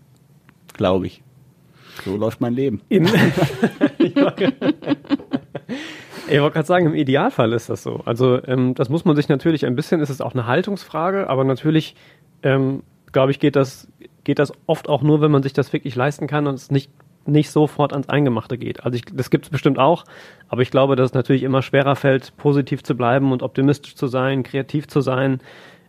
[0.73, 1.21] glaube ich.
[2.03, 2.81] So läuft mein Leben.
[2.89, 3.05] Im
[3.97, 4.53] ich wollte
[6.29, 8.01] ich wollte gerade sagen, im Idealfall ist das so.
[8.05, 11.43] Also ähm, das muss man sich natürlich ein bisschen, ist es auch eine Haltungsfrage, aber
[11.43, 11.95] natürlich,
[12.43, 13.87] ähm, glaube ich, geht das,
[14.23, 16.91] geht das oft auch nur, wenn man sich das wirklich leisten kann und es nicht,
[17.25, 18.83] nicht sofort ans Eingemachte geht.
[18.83, 20.03] Also ich, das gibt es bestimmt auch,
[20.49, 24.07] aber ich glaube, dass es natürlich immer schwerer fällt, positiv zu bleiben und optimistisch zu
[24.07, 25.39] sein, kreativ zu sein,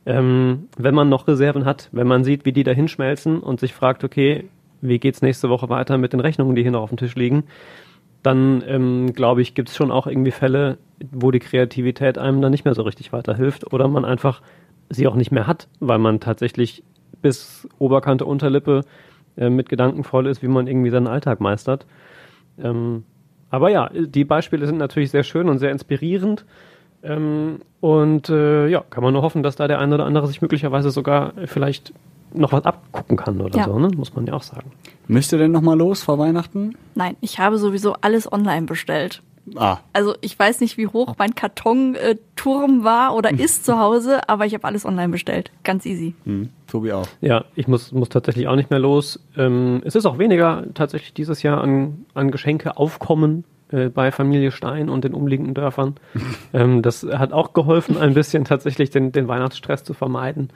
[0.07, 3.75] ähm, wenn man noch Reserven hat, wenn man sieht, wie die da hinschmelzen und sich
[3.75, 4.49] fragt, okay,
[4.81, 7.45] wie geht's nächste Woche weiter mit den Rechnungen, die hier noch auf dem Tisch liegen,
[8.23, 10.79] dann ähm, glaube ich, gibt es schon auch irgendwie Fälle,
[11.13, 14.43] wo die Kreativität einem dann nicht mehr so richtig weiterhilft oder man einfach
[14.91, 16.83] sie auch nicht mehr hat, weil man tatsächlich
[17.23, 18.83] bis Oberkante, Unterlippe
[19.37, 21.87] äh, mit Gedanken voll ist, wie man irgendwie seinen Alltag meistert.
[22.63, 23.05] Ähm,
[23.51, 26.45] aber ja, die Beispiele sind natürlich sehr schön und sehr inspirierend.
[27.03, 30.43] Ähm, und äh, ja, kann man nur hoffen, dass da der eine oder andere sich
[30.43, 31.93] möglicherweise sogar vielleicht
[32.35, 33.65] noch was abgucken kann oder Ja.
[33.65, 33.89] so, ne?
[33.97, 34.71] muss man ja auch sagen.
[35.07, 36.75] Müsst ihr denn noch mal los vor Weihnachten?
[36.95, 39.23] Nein, ich habe sowieso alles online bestellt.
[39.57, 44.47] Ah, Also ich weiß nicht, wie hoch mein Kartonturm war oder ist zu Hause, aber
[44.47, 45.51] ich habe alles online bestellt.
[45.65, 46.15] Ganz easy.
[46.25, 47.07] hm, Tobi auch.
[47.21, 49.21] Ja, ich muss, muss tatsächlich auch nicht mehr los.
[49.37, 54.51] Ähm, es ist auch weniger tatsächlich dieses Jahr an, an Geschenke aufkommen äh, bei Familie
[54.51, 55.95] Stein und den umliegenden Dörfern.
[56.53, 60.51] ähm, das hat auch geholfen, ein bisschen tatsächlich den, den Weihnachtsstress zu vermeiden.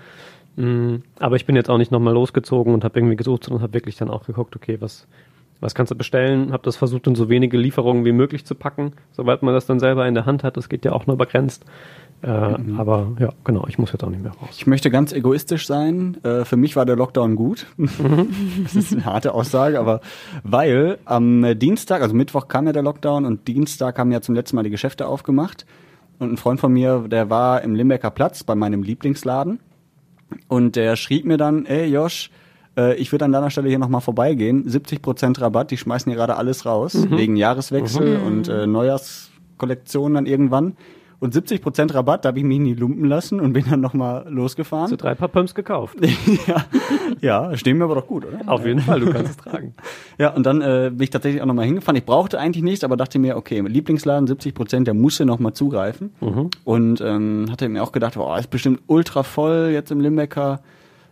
[0.57, 3.75] Mm, aber ich bin jetzt auch nicht nochmal losgezogen und habe irgendwie gesucht, sondern habe
[3.75, 5.07] wirklich dann auch geguckt, okay, was,
[5.61, 6.53] was kannst du bestellen?
[6.53, 9.81] Habe das versucht, in so wenige Lieferungen wie möglich zu packen, soweit man das dann
[9.81, 10.57] selber in der Hand hat.
[10.57, 11.65] Das geht ja auch nur begrenzt.
[12.23, 14.51] Äh, Aber ja, genau, ich muss jetzt auch nicht mehr raus.
[14.53, 16.19] Ich möchte ganz egoistisch sein.
[16.23, 17.67] Äh, für mich war der Lockdown gut.
[18.63, 20.01] das ist eine harte Aussage, aber
[20.45, 24.57] weil am Dienstag, also Mittwoch kam ja der Lockdown und Dienstag haben ja zum letzten
[24.57, 25.67] Mal die Geschäfte aufgemacht.
[26.19, 29.59] Und ein Freund von mir, der war im Limbecker Platz bei meinem Lieblingsladen.
[30.49, 32.31] Und der schrieb mir dann, ey Josh,
[32.77, 34.69] äh, ich würde an deiner Stelle hier nochmal vorbeigehen.
[34.69, 40.77] 70% Rabatt, die schmeißen hier gerade alles raus, wegen Jahreswechsel und äh, Neujahrskollektion dann irgendwann.
[41.23, 44.89] Und 70% Rabatt, da habe ich mich nie lumpen lassen und bin dann nochmal losgefahren.
[44.89, 45.97] Zu drei Paar Pumps gekauft.
[46.49, 46.65] ja,
[47.21, 48.41] ja, stehen mir aber doch gut, oder?
[48.47, 49.73] Auf jeden Fall, du kannst es tragen.
[50.19, 51.95] Ja, und dann äh, bin ich tatsächlich auch nochmal hingefahren.
[51.95, 56.11] Ich brauchte eigentlich nichts, aber dachte mir, okay, Lieblingsladen 70 Prozent, der musste nochmal zugreifen.
[56.65, 60.61] Und ähm, hatte mir auch gedacht, boah, ist bestimmt ultra voll jetzt im Limbecker.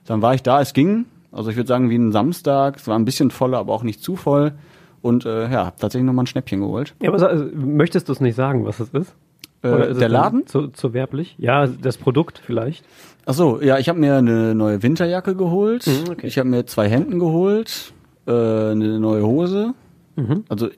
[0.06, 1.04] Dann war ich da, es ging.
[1.30, 2.78] Also ich würde sagen, wie ein Samstag.
[2.78, 4.54] Es war ein bisschen voller, aber auch nicht zu voll.
[5.02, 6.96] Und äh, ja, hab tatsächlich nochmal ein Schnäppchen geholt.
[7.00, 9.14] Ja, aber also, möchtest du es nicht sagen, was es ist?
[9.62, 10.46] Äh, der Laden?
[10.46, 11.34] Zu, zu werblich?
[11.38, 12.84] Ja, das Produkt vielleicht.
[13.26, 15.86] Ach so, ja, ich habe mir eine neue Winterjacke geholt.
[15.86, 16.26] Mhm, okay.
[16.26, 17.92] Ich habe mir zwei Hemden geholt,
[18.26, 19.74] äh, eine neue Hose.
[20.16, 20.44] Mhm.
[20.48, 20.68] Also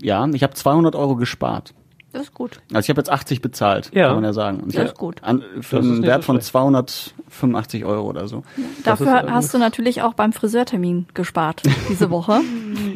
[0.00, 1.74] ja, ich habe 200 Euro gespart.
[2.18, 2.60] Das ist gut.
[2.72, 4.06] Also ich habe jetzt 80 bezahlt, Ja.
[4.08, 4.60] kann man ja sagen.
[4.60, 5.22] Und Das ist gut.
[5.22, 6.48] An, für Das einen Wert so von schlecht.
[6.48, 8.42] 285 Euro oder so.
[8.84, 12.40] Dafür ist, äh, hast du natürlich auch beim Friseurtermin gespart diese Woche.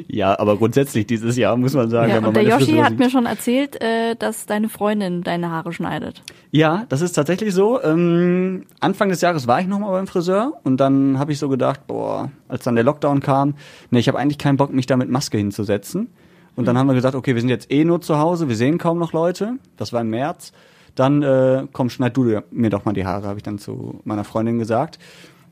[0.09, 2.09] Ja, aber grundsätzlich dieses Jahr muss man sagen.
[2.11, 5.51] ja, wenn man und der Yoshi hat mir schon erzählt, äh, dass deine Freundin deine
[5.51, 6.23] Haare schneidet.
[6.51, 7.81] Ja, das ist tatsächlich so.
[7.83, 11.49] Ähm, Anfang des Jahres war ich noch mal beim Friseur und dann habe ich so
[11.49, 13.55] gedacht, boah, als dann der Lockdown kam,
[13.91, 16.09] ne, ich habe eigentlich keinen Bock, mich da mit Maske hinzusetzen.
[16.55, 18.79] Und dann haben wir gesagt, okay, wir sind jetzt eh nur zu Hause, wir sehen
[18.79, 19.55] kaum noch Leute.
[19.77, 20.53] Das war im März.
[20.95, 24.25] Dann äh, komm, schneid du mir doch mal die Haare, habe ich dann zu meiner
[24.25, 24.99] Freundin gesagt.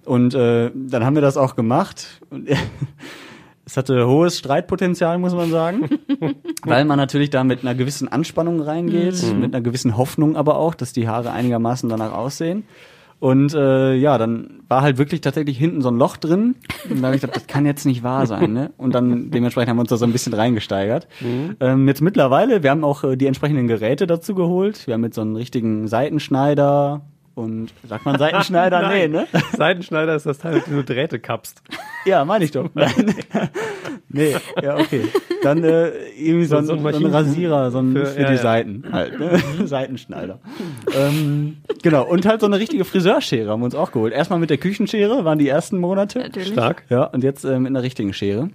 [0.05, 2.21] Und äh, dann haben wir das auch gemacht.
[3.67, 5.89] Es hatte hohes Streitpotenzial, muss man sagen,
[6.65, 10.75] weil man natürlich da mit einer gewissen Anspannung reingeht, mit einer gewissen Hoffnung aber auch,
[10.75, 12.65] dass die Haare einigermaßen danach aussehen.
[13.21, 16.57] Und äh, ja, dann war halt wirklich tatsächlich hinten so ein Loch drin.
[16.89, 18.55] Und da habe ich gedacht, das kann jetzt nicht wahr sein.
[18.55, 18.71] Ne?
[18.79, 21.07] Und dann dementsprechend haben wir uns da so ein bisschen reingesteigert.
[21.61, 24.87] Ähm, jetzt mittlerweile, wir haben auch äh, die entsprechenden Geräte dazu geholt.
[24.87, 27.03] Wir haben jetzt so einen richtigen Seitenschneider
[27.35, 28.89] und sagt man Seitenschneider?
[28.93, 29.27] nee, ne?
[29.55, 31.63] Seitenschneider ist das Teil, mit dem du Drähte kappst.
[32.07, 32.71] Ja, meine ich doch.
[32.75, 33.15] Nein.
[34.11, 35.03] Nee, ja, okay.
[35.43, 38.21] Dann äh, irgendwie so, ein, So- so ein so ein Rasierer, so ein für, für-
[38.21, 38.43] ja, die ja.
[38.43, 39.19] Seiten halt.
[39.19, 39.41] Ne?
[39.67, 40.39] Seitenschneider.
[40.95, 44.13] ähm, genau, und halt so eine richtige Friseurschere haben wir uns auch geholt.
[44.13, 46.19] Erstmal mit der Küchenschere, waren die ersten Monate.
[46.19, 46.49] Natürlich.
[46.49, 46.85] Stark.
[46.91, 48.51] Ja, und jetzt äh, mit einer richtigen Schere.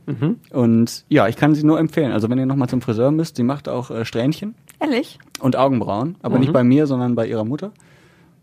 [0.52, 2.12] Und ja, ich kann sie nur empfehlen.
[2.12, 5.20] Also wenn ihr nochmal zum Friseur müsst, sie macht auch äh, Strähnchen Ehrlich?
[5.40, 6.16] und Augenbrauen.
[6.22, 7.72] Aber nicht bei mir, sondern bei ihrer Mutter.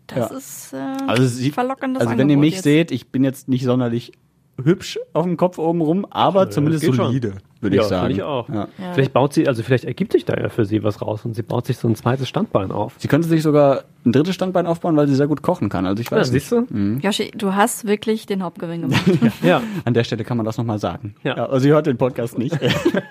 [0.07, 0.37] Das Ja.
[0.37, 2.63] ist äh, Also, sie, verlockendes also wenn ihr Angebot mich jetzt.
[2.63, 4.11] seht, ich bin jetzt nicht sonderlich
[4.61, 7.07] hübsch auf dem Kopf oben rum, aber zumindest geht schon.
[7.07, 8.13] solide, würde ja, ich sagen.
[8.13, 8.47] ich auch.
[8.49, 8.67] Ja.
[8.77, 8.93] Ja.
[8.93, 11.41] Vielleicht baut sie, also vielleicht ergibt sich da ja für sie was raus und sie
[11.41, 12.93] baut sich so ein zweites Standbein auf.
[12.99, 15.87] Sie könnte sich sogar ein drittes Standbein aufbauen, weil sie sehr gut kochen kann.
[15.87, 16.47] Also ich Ja, weiß nicht.
[16.47, 16.99] siehst du?
[17.01, 19.03] Yoshi, du hast wirklich den Hauptgewinn gemacht.
[19.43, 19.61] Ja.
[19.85, 21.15] An der Stelle kann man das nochmal sagen.
[21.23, 21.33] Ja.
[21.35, 22.55] also sie hört den Podcast nicht.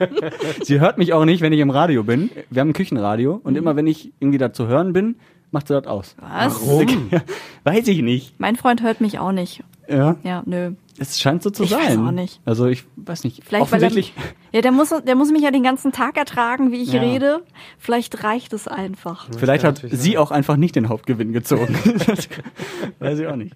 [0.62, 2.30] sie hört mich auch nicht, wenn ich im Radio bin.
[2.50, 5.16] Wir haben ein Küchenradio und immer wenn ich irgendwie da zu hören bin,
[5.50, 6.14] macht sie das aus.
[6.20, 6.60] Was?
[7.64, 8.38] Weiß ich nicht.
[8.38, 9.62] Mein Freund hört mich auch nicht.
[9.88, 10.72] Ja, Ja, nö.
[10.98, 11.80] Es scheint so zu Ich sein.
[11.80, 12.40] weiß auch nicht.
[12.44, 13.42] Also ich weiß nicht.
[13.44, 14.12] Vielleicht, weil Offensichtlich.
[14.52, 17.00] Ja, der muss, der muss mich ja den ganzen Tag ertragen, wie ich Ja.
[17.02, 17.40] rede.
[17.78, 19.28] Vielleicht reicht es einfach.
[19.36, 21.74] Vielleicht hat sie auch einfach nicht den Hauptgewinn gezogen.
[22.98, 23.54] Weiß ich auch nicht.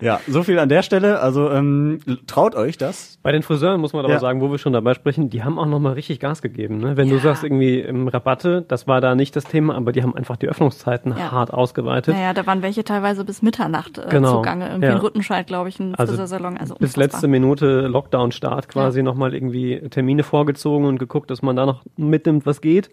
[0.00, 1.20] Ja, so viel an der Stelle.
[1.20, 3.18] Also ähm, traut euch das.
[3.22, 4.18] Bei den Friseuren muss man aber Ja.
[4.20, 6.78] sagen, wo wir schon dabei sprechen, die haben auch nochmal richtig Gas gegeben.
[6.78, 6.96] Ne?
[6.96, 7.20] Wenn du Ja.
[7.22, 10.48] sagst, irgendwie im Rabatte, das war da nicht das Thema, aber die haben einfach die
[10.48, 11.30] Öffnungszeiten Ja.
[11.30, 12.14] hart ausgeweitet.
[12.14, 14.36] Naja, da waren welche teilweise bis Mitternacht äh, Genau.
[14.38, 14.66] zugange.
[14.68, 14.92] Irgendwie Ja.
[14.94, 16.56] in Rüttenscheid, glaube ich, ein Also Friseursalon.
[16.56, 21.66] Also Bis letzte Minute Lockdown-Start quasi nochmal irgendwie Termine vorgezogen und geguckt, dass man da
[21.66, 22.90] noch mitnimmt, was geht.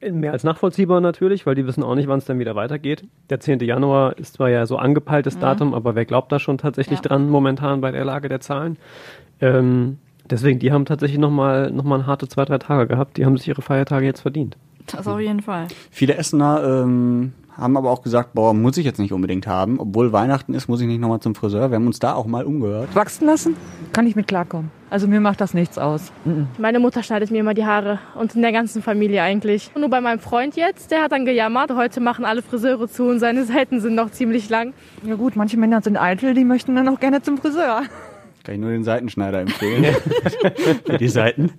[0.00, 3.04] Mehr als nachvollziehbar natürlich, weil die wissen auch nicht, wann es dann wieder weitergeht.
[3.28, 3.58] Der 10.
[3.58, 7.04] Januar ist zwar ja so angepeiltes Datum, aber wer glaubt da schon tatsächlich Mhm.
[7.04, 7.08] Ja.
[7.08, 8.78] dran momentan bei der Lage der Zahlen?
[9.40, 9.98] Ähm,
[10.30, 13.16] deswegen, die haben tatsächlich nochmal noch mal eine harte zwei, drei Tage gehabt.
[13.16, 14.56] Die haben sich ihre Feiertage jetzt verdient.
[14.86, 15.66] Das auf jeden Fall.
[15.90, 19.78] Viele Essener ähm, haben aber auch gesagt, boah, muss ich jetzt nicht unbedingt haben.
[19.80, 21.70] Obwohl Weihnachten ist, muss ich nicht nochmal zum Friseur.
[21.70, 22.94] Wir haben uns da auch mal umgehört.
[22.94, 23.56] Wachsen lassen?
[23.92, 24.70] Kann ich mit klarkommen.
[24.90, 26.12] Also mir macht das nichts aus.
[26.24, 26.48] Mhm.
[26.58, 29.70] Meine Mutter schneidet mir immer die Haare und in der ganzen Familie eigentlich.
[29.74, 33.04] Und nur bei meinem Freund jetzt, der hat dann gejammert, heute machen alle Friseure zu
[33.04, 34.72] und seine Seiten sind noch ziemlich lang.
[35.04, 37.82] Ja gut, manche Männer sind eitel, die möchten dann auch gerne zum Friseur.
[38.44, 39.84] Kann ich nur den Seitenschneider empfehlen.
[40.86, 41.52] Für die Seiten.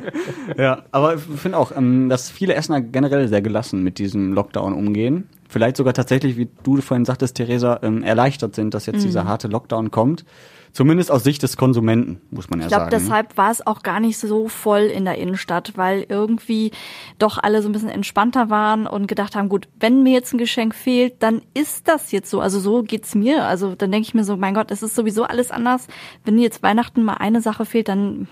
[0.58, 4.74] Ja, aber ich finde auch, ähm, dass viele Essener generell sehr gelassen mit diesem Lockdown
[4.74, 5.30] umgehen.
[5.52, 9.50] Vielleicht sogar tatsächlich, wie du vorhin sagtest, Theresa, ähm, erleichtert sind, dass jetzt dieser harte
[9.50, 10.24] Lockdown kommt.
[10.72, 12.96] Zumindest aus Sicht des Konsumenten, muss man ja Ich glaube, sagen.
[12.96, 13.02] ne?
[13.02, 16.72] deshalb war es auch gar nicht so voll in der Innenstadt, weil irgendwie
[17.20, 20.38] doch alle so ein bisschen entspannter waren und gedacht haben, gut, wenn mir jetzt ein
[20.38, 22.40] Geschenk fehlt, dann ist das jetzt so.
[22.40, 23.44] Also so geht's mir.
[23.44, 25.88] Also dann denke ich mir so, mein Gott, es ist sowieso alles anders.
[26.24, 28.30] Wenn jetzt Weihnachten mal eine Sache fehlt, dann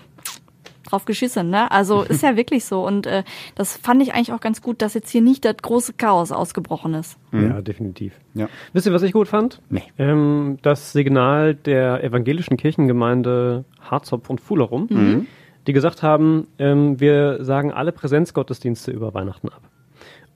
[0.90, 1.70] drauf geschissen, ne?
[1.70, 2.86] Also ist ja wirklich so.
[2.86, 3.24] Und äh,
[3.54, 6.94] das fand ich eigentlich auch ganz gut, dass jetzt hier nicht das große Chaos ausgebrochen
[6.94, 7.16] ist.
[7.32, 8.14] Ja, definitiv.
[8.34, 8.48] Ja.
[8.72, 9.60] Wisst ihr, was ich gut fand?
[9.70, 9.84] Nee.
[9.98, 15.26] Ähm, das Signal der evangelischen Kirchengemeinde Harzopf und Fuhlerum,
[15.66, 19.62] die gesagt haben, ähm, wir sagen alle Präsenzgottesdienste über Weihnachten ab.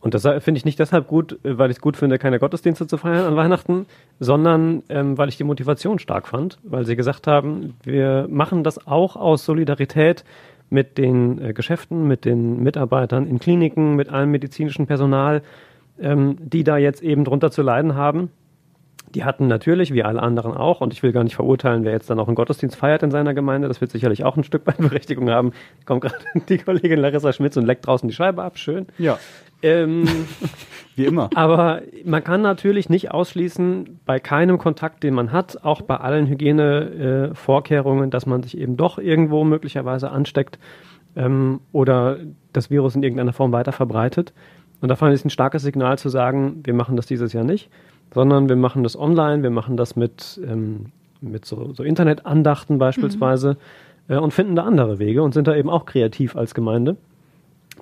[0.05, 2.87] Und das finde ich nicht deshalb gut, äh, weil ich es gut finde, keine Gottesdienste
[2.87, 3.87] zu feiern an Weihnachten,
[4.21, 8.87] sondern ähm, weil ich die Motivation stark fand, weil sie gesagt haben, wir machen das
[8.87, 10.23] auch aus Solidarität
[10.69, 15.41] mit den äh, Geschäften, mit den Mitarbeitern in Kliniken, mit allem medizinischen Personal,
[15.99, 18.31] ähm, die da jetzt eben drunter zu leiden haben.
[19.15, 22.11] Die hatten natürlich, wie alle anderen auch, und ich will gar nicht verurteilen, wer jetzt
[22.11, 24.77] dann auch einen Gottesdienst feiert in seiner Gemeinde, das wird sicherlich auch ein Stück weit
[24.79, 25.53] Berechtigung haben.
[25.87, 26.17] Kommt gerade
[26.49, 28.87] die Kollegin Larissa Schmitz und leckt draußen die Scheibe ab, schön.
[28.99, 29.19] Ja.
[29.65, 30.07] Ähm,
[30.97, 31.31] Wie immer.
[31.35, 36.29] Aber man kann natürlich nicht ausschließen, bei keinem Kontakt, den man hat, auch bei allen
[36.29, 40.59] Hygienevorkehrungen, äh, dass man sich eben doch irgendwo möglicherweise ansteckt
[41.17, 42.19] ähm, oder
[42.53, 44.33] das Virus in irgendeiner Form weiter verbreitet.
[44.81, 47.45] Und da fand ich es ein starkes Signal zu sagen, wir machen das dieses Jahr
[47.45, 47.71] nicht,
[48.13, 50.87] sondern wir machen das online, wir machen das mit, ähm,
[51.21, 53.57] mit so, so Internetandachten beispielsweise
[54.07, 54.15] mhm.
[54.15, 56.97] äh, und finden da andere Wege und sind da eben auch kreativ als Gemeinde.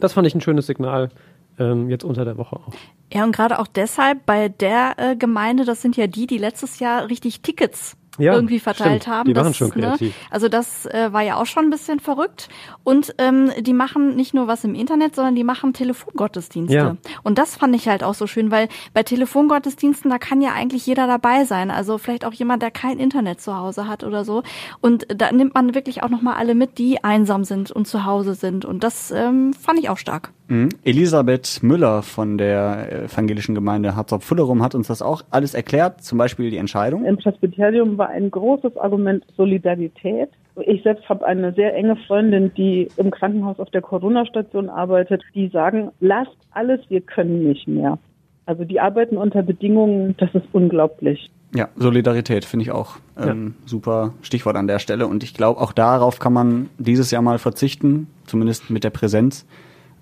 [0.00, 1.10] Das fand ich ein schönes Signal
[1.58, 2.72] ähm, jetzt unter der Woche auch.
[3.12, 6.78] Ja, und gerade auch deshalb bei der äh, Gemeinde, das sind ja die, die letztes
[6.78, 9.16] Jahr richtig Tickets ja, irgendwie verteilt stimmt.
[9.16, 9.26] haben.
[9.26, 10.14] Die das, waren schon ne, kreativ.
[10.30, 12.48] also das äh, war ja auch schon ein bisschen verrückt.
[12.84, 16.74] Und ähm, die machen nicht nur was im Internet, sondern die machen Telefongottesdienste.
[16.74, 16.96] Ja.
[17.22, 20.86] Und das fand ich halt auch so schön, weil bei Telefongottesdiensten, da kann ja eigentlich
[20.86, 21.70] jeder dabei sein.
[21.70, 24.42] Also vielleicht auch jemand, der kein Internet zu Hause hat oder so.
[24.80, 28.34] Und da nimmt man wirklich auch nochmal alle mit, die einsam sind und zu Hause
[28.34, 28.64] sind.
[28.64, 30.32] Und das ähm, fand ich auch stark.
[30.48, 30.68] Mhm.
[30.84, 36.50] Elisabeth Müller von der evangelischen Gemeinde Harzop-Fullerum hat uns das auch alles erklärt, zum Beispiel
[36.50, 37.04] die Entscheidung.
[37.04, 40.30] Im Presbyterium war ein großes Argument Solidarität.
[40.66, 45.48] Ich selbst habe eine sehr enge Freundin, die im Krankenhaus auf der Corona-Station arbeitet, die
[45.48, 47.98] sagen, lasst alles, wir können nicht mehr.
[48.44, 51.30] Also die arbeiten unter Bedingungen, das ist unglaublich.
[51.54, 53.68] Ja, Solidarität finde ich auch ähm, ja.
[53.68, 55.06] super Stichwort an der Stelle.
[55.06, 59.46] Und ich glaube, auch darauf kann man dieses Jahr mal verzichten, zumindest mit der Präsenz.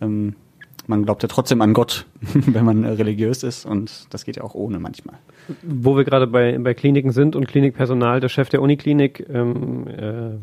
[0.01, 0.35] Ähm,
[0.87, 4.55] man glaubt ja trotzdem an Gott, wenn man religiös ist und das geht ja auch
[4.55, 5.19] ohne manchmal.
[5.63, 10.39] Wo wir gerade bei, bei Kliniken sind und Klinikpersonal, der Chef der Uniklinik, ähm, äh,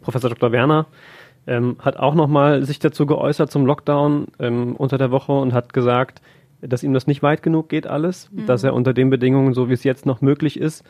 [0.00, 0.52] Professor Dr.
[0.52, 0.86] Werner,
[1.46, 5.72] ähm, hat auch nochmal sich dazu geäußert zum Lockdown ähm, unter der Woche und hat
[5.72, 6.20] gesagt,
[6.60, 8.46] dass ihm das nicht weit genug geht alles, mhm.
[8.46, 10.84] dass er unter den Bedingungen, so wie es jetzt noch möglich ist,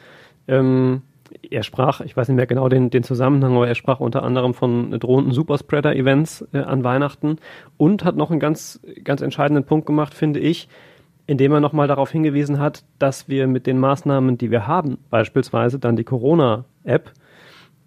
[0.49, 1.03] ähm,
[1.43, 4.55] er sprach, ich weiß nicht mehr genau den, den Zusammenhang, aber er sprach unter anderem
[4.55, 7.37] von drohenden Superspreader-Events äh, an Weihnachten
[7.77, 10.69] und hat noch einen ganz, ganz entscheidenden Punkt gemacht, finde ich,
[11.27, 15.79] indem er nochmal darauf hingewiesen hat, dass wir mit den Maßnahmen, die wir haben, beispielsweise
[15.79, 17.13] dann die Corona-App,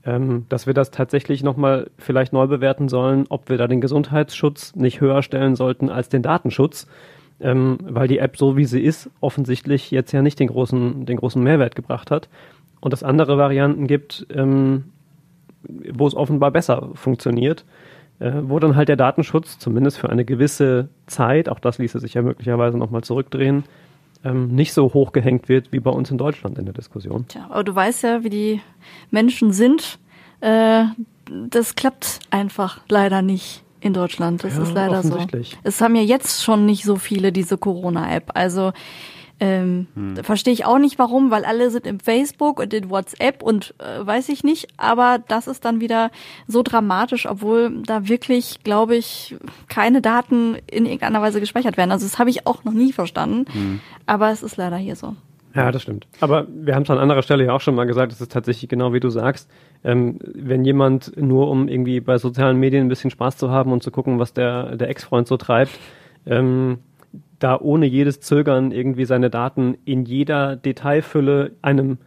[0.05, 4.75] ähm, dass wir das tatsächlich nochmal vielleicht neu bewerten sollen, ob wir da den Gesundheitsschutz
[4.75, 6.87] nicht höher stellen sollten als den Datenschutz,
[7.39, 11.17] ähm, weil die App so wie sie ist offensichtlich jetzt ja nicht den großen, den
[11.17, 12.29] großen Mehrwert gebracht hat
[12.81, 14.85] und es andere Varianten gibt, ähm,
[15.93, 17.63] wo es offenbar besser funktioniert,
[18.19, 22.15] äh, wo dann halt der Datenschutz zumindest für eine gewisse Zeit, auch das ließe sich
[22.15, 23.63] ja möglicherweise nochmal zurückdrehen,
[24.23, 27.25] ähm, nicht so hochgehängt wird wie bei uns in Deutschland in der Diskussion.
[27.27, 28.61] Tja, aber du weißt ja, wie die
[29.09, 29.99] Menschen sind.
[30.41, 30.85] Äh,
[31.49, 34.43] das klappt einfach leider nicht in Deutschland.
[34.43, 35.17] Das Ja, ist leider so.
[35.63, 38.31] Es haben ja jetzt schon nicht so viele diese Corona-App.
[38.35, 38.73] Also
[39.41, 40.17] ähm, Hm.
[40.23, 44.05] verstehe ich auch nicht warum, weil alle sind im Facebook und in WhatsApp und äh,
[44.05, 44.67] weiß ich nicht.
[44.77, 46.11] Aber das ist dann wieder
[46.47, 49.35] so dramatisch, obwohl da wirklich, glaube ich,
[49.67, 51.91] keine Daten in irgendeiner Weise gespeichert werden.
[51.91, 53.45] Also das habe ich auch noch nie verstanden.
[53.51, 53.79] Hm.
[54.05, 55.15] Aber es ist leider hier so.
[55.55, 56.07] Ja, das stimmt.
[56.21, 58.69] Aber wir haben es an anderer Stelle ja auch schon mal gesagt, es ist tatsächlich
[58.69, 59.49] genau wie du sagst.
[59.83, 63.81] Ähm, wenn jemand nur um irgendwie bei sozialen Medien ein bisschen Spaß zu haben und
[63.81, 65.71] zu gucken, was der, der Ex-Freund so treibt,
[66.27, 66.77] ähm,
[67.41, 71.97] da ohne jedes Zögern irgendwie seine Daten in jeder Detailfülle einem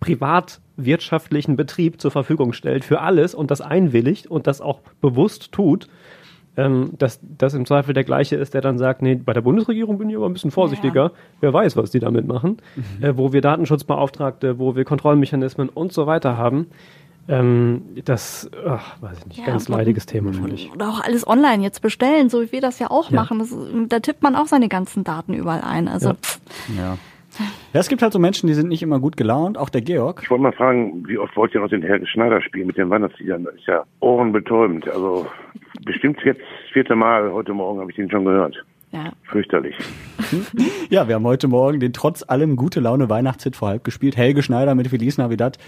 [0.00, 5.88] privatwirtschaftlichen Betrieb zur Verfügung stellt für alles und das einwilligt und das auch bewusst tut,
[6.56, 9.98] ähm, dass das im Zweifel der gleiche ist, der dann sagt, nee, bei der Bundesregierung
[9.98, 12.56] bin ich aber ein bisschen vorsichtiger, wer weiß, was die damit machen,
[13.02, 16.68] äh, wo wir Datenschutzbeauftragte, wo wir Kontrollmechanismen und so weiter haben.
[17.28, 20.70] Ähm, das, ach, weiß ich nicht, Ja, ganz leidiges Thema, finde ich.
[20.72, 23.16] Oder auch alles online jetzt bestellen, so wie wir das ja auch Ja.
[23.20, 23.38] machen.
[23.40, 23.54] Das,
[23.88, 25.88] da tippt man auch seine ganzen Daten überall ein.
[25.88, 26.14] Also Ja.
[26.76, 26.98] Ja.
[27.74, 30.20] Ja, es gibt halt so Menschen, die sind nicht immer gut gelaunt, auch der Georg.
[30.22, 32.88] Ich wollte mal fragen, wie oft wollt ihr noch den Herrn Schneider spielen mit den
[32.88, 33.44] Weihnachtsliedern?
[33.44, 34.88] Das ist ja ohrenbetäubend.
[34.88, 35.26] Also
[35.84, 38.56] bestimmt jetzt das vierte Mal heute Morgen habe ich den schon gehört.
[38.92, 39.12] Ja.
[39.24, 39.74] Fürchterlich.
[40.88, 44.16] Ja, wir haben heute Morgen den trotz allem gute Laune Weihnachtshit vor halb gespielt.
[44.16, 45.58] Helge Schneider mit Feliz Navidad.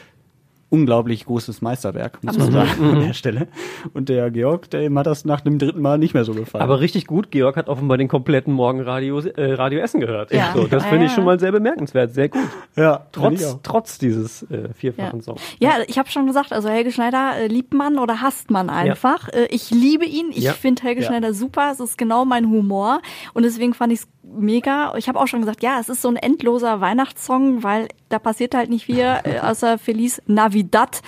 [0.71, 3.49] Unglaublich großes Meisterwerk, muss man sagen, an der Stelle.
[3.95, 6.63] Und der Georg, dem hat das nach dem dritten Mal nicht mehr so gefallen.
[6.63, 10.33] Aber richtig gut, Georg hat offenbar den kompletten Morgenradio äh, Radio Essen gehört.
[10.33, 10.53] Ja.
[10.55, 11.15] So, das Ja, finde ich ja.
[11.17, 12.43] schon mal sehr bemerkenswert, sehr gut.
[12.77, 15.25] ja, Trotz, trotz dieses äh, vierfachen Ja.
[15.25, 15.41] Songs.
[15.59, 19.29] Ja, ich habe schon gesagt, also Helge Schneider äh, liebt man oder hasst man einfach.
[19.31, 20.27] Äh, ich liebe ihn.
[20.31, 20.53] Ich Ja.
[20.53, 21.07] finde Helge Ja.
[21.07, 21.71] Schneider super.
[21.73, 23.01] Es ist genau mein Humor
[23.33, 24.95] und deswegen fand ich es mega.
[24.97, 28.55] Ich habe auch schon gesagt, ja, es ist so ein endloser Weihnachtssong, weil da passiert
[28.55, 31.01] halt nicht viel, äh, außer Feliz Navidad.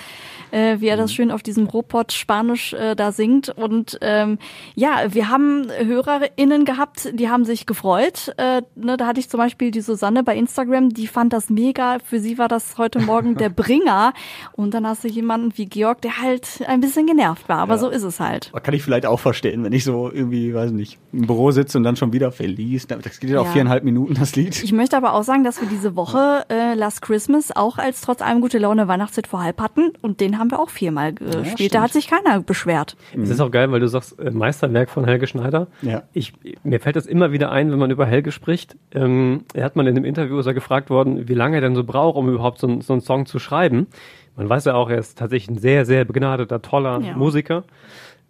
[0.51, 3.49] Äh, wie er das schön auf diesem Robot Spanisch äh, da singt.
[3.49, 4.37] Und ähm,
[4.75, 8.33] ja, wir haben HörerInnen gehabt, die haben sich gefreut.
[8.37, 11.97] Äh, ne, da hatte ich zum Beispiel die Susanne bei Instagram, die fand das mega.
[12.03, 14.13] Für sie war das heute Morgen der Bringer.
[14.53, 17.59] Und dann hast du jemanden wie Georg, der halt ein bisschen genervt war.
[17.59, 17.79] Aber Ja.
[17.79, 18.51] so ist es halt.
[18.63, 21.83] Kann ich vielleicht auch verstehen, wenn ich so irgendwie, weiß nicht, im Büro sitze und
[21.83, 22.87] dann schon wieder Feliz.
[22.87, 24.61] Das geht ja auch viereinhalb Minuten, das Lied.
[24.63, 28.21] Ich möchte aber auch sagen, dass wir diese Woche äh, Last Christmas auch als trotz
[28.21, 29.91] allem gute Laune Weihnachtshit vor halb hatten.
[30.01, 31.73] Und den haben wir auch viermal gespielt.
[31.73, 32.97] da hat sich keiner beschwert.
[33.17, 35.67] Es ist auch geil, weil du sagst, äh, Meisterwerk von Helge Schneider.
[35.81, 36.03] Ja.
[36.11, 38.75] Ich, mir fällt das immer wieder ein, wenn man über Helge spricht.
[38.93, 41.75] Ähm, er hat mal in einem Interview ist er gefragt worden, wie lange er denn
[41.75, 43.87] so braucht, um überhaupt so, einen- so einen Song zu schreiben.
[44.35, 47.15] Man weiß ja auch, er ist tatsächlich ein sehr, sehr begnadeter, toller Ja.
[47.15, 47.63] Musiker.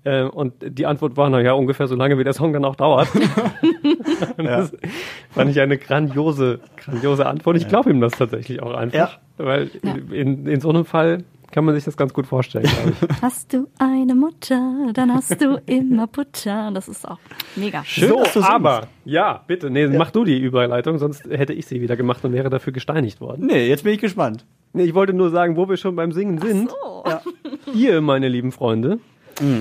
[0.04, 2.76] Äh, und die Antwort war, na ja, ungefähr so lange, wie der Song dann auch
[2.76, 3.08] dauert.
[4.38, 4.72] Das
[5.32, 7.58] fand ich eine grandiose, grandiose Antwort.
[7.58, 8.98] Ich glaube ihm das tatsächlich auch einfach.
[8.98, 9.10] Ja.
[9.38, 9.70] Weil
[10.12, 13.10] in, in so einem Fall kann man sich das ganz gut vorstellen, glaube ich.
[13.22, 16.72] Hast du eine Mutter, dann hast du immer Butter.
[16.74, 17.20] Das ist auch
[17.56, 17.84] mega.
[17.84, 21.82] Schön, so, dass aber, ja, bitte, nee, mach du die Überleitung, sonst hätte ich sie
[21.82, 23.48] wieder gemacht und wäre dafür gesteinigt worden.
[23.48, 24.46] Nee, jetzt bin ich gespannt.
[24.74, 26.74] Nee, ich wollte nur sagen, wo wir schon beim Singen sind.
[27.74, 29.00] Ihr, meine lieben Freunde,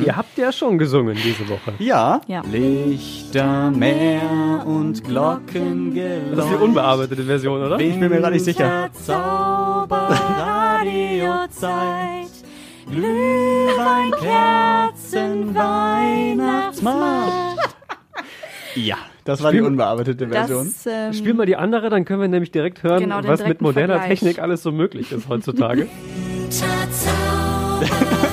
[0.05, 1.73] ihr habt ja schon gesungen diese Woche.
[1.79, 2.21] Ja.
[2.27, 2.43] Ja.
[2.51, 5.95] Lichter, Meer und Glocken
[6.35, 7.79] Das ist die unbearbeitete Version, oder?
[7.81, 8.89] Ich bin mir gerade nicht sicher.
[10.81, 12.29] Radiozeit.
[12.91, 17.75] Glühwein, Kerzen, Weihnachtsmarkt.
[18.77, 20.67] Ja, das war die unbearbeitete Version.
[20.67, 23.61] Das, ähm, Spiel mal die andere, dann können wir nämlich direkt hören, Genau, was mit
[23.61, 24.21] moderner Vergleich.
[24.21, 25.89] Technik alles so möglich ist heutzutage.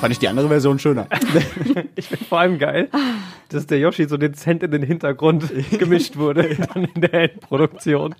[0.00, 1.06] Fand ich die andere Version schöner.
[1.96, 2.88] Ich finde vor allem geil,
[3.48, 8.14] dass der Yoshi so dezent in den Hintergrund gemischt wurde dann in der Endproduktion.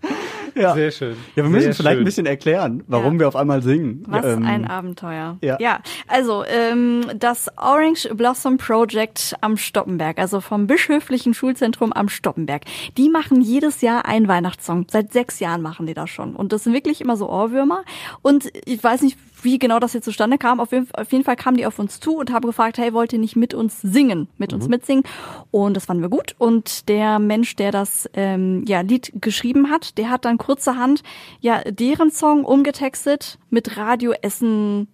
[0.57, 0.75] Ja.
[0.75, 1.17] Sehr schön.
[1.37, 2.03] Ja, wir müssen Sehr vielleicht schön.
[2.03, 4.03] ein bisschen erklären, warum wir auf einmal singen.
[4.09, 5.39] Was Ähm, ein Abenteuer.
[5.41, 5.81] ja.
[6.09, 12.63] also ähm, das Orange Blossom Project am Stoppenberg, also vom Bischöflichen Schulzentrum am Stoppenberg,
[12.97, 14.87] die machen jedes Jahr einen Weihnachtssong.
[14.91, 16.35] Seit sechs Jahren machen die das schon.
[16.35, 17.85] Und das sind wirklich immer so Ohrwürmer.
[18.23, 20.61] Und ich weiß nicht, wie genau das jetzt zustande kam.
[20.61, 23.13] Auf jeden, auf jeden Fall kamen die auf uns zu und haben gefragt, hey, wollt
[23.13, 25.05] ihr nicht mit uns singen, mit uns mitsingen?
[25.51, 26.35] Und das fanden wir gut.
[26.39, 31.03] Und der Mensch, der das ähm, ja, Lied geschrieben hat, der hat dann kurzerhand
[31.41, 34.89] ja deren Song umgetextet mit Radioessen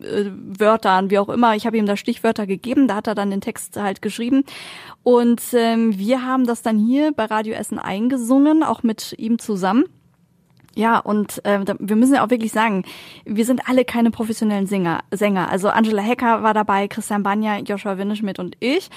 [0.00, 0.24] äh,
[0.58, 1.54] Wörtern, wie auch immer.
[1.54, 4.44] Ich habe ihm da Stichwörter gegeben, da hat er dann den Text halt geschrieben.
[5.02, 9.84] Und ähm, wir haben das dann hier bei Radio Essen eingesungen, auch mit ihm zusammen.
[10.74, 12.84] Ja, und äh, wir müssen ja auch wirklich sagen,
[13.24, 15.50] wir sind alle keine professionellen Singer, Sänger.
[15.50, 18.88] Also Angela Hecker war dabei, Christian Banja, Joshua Winneschmidt und ich.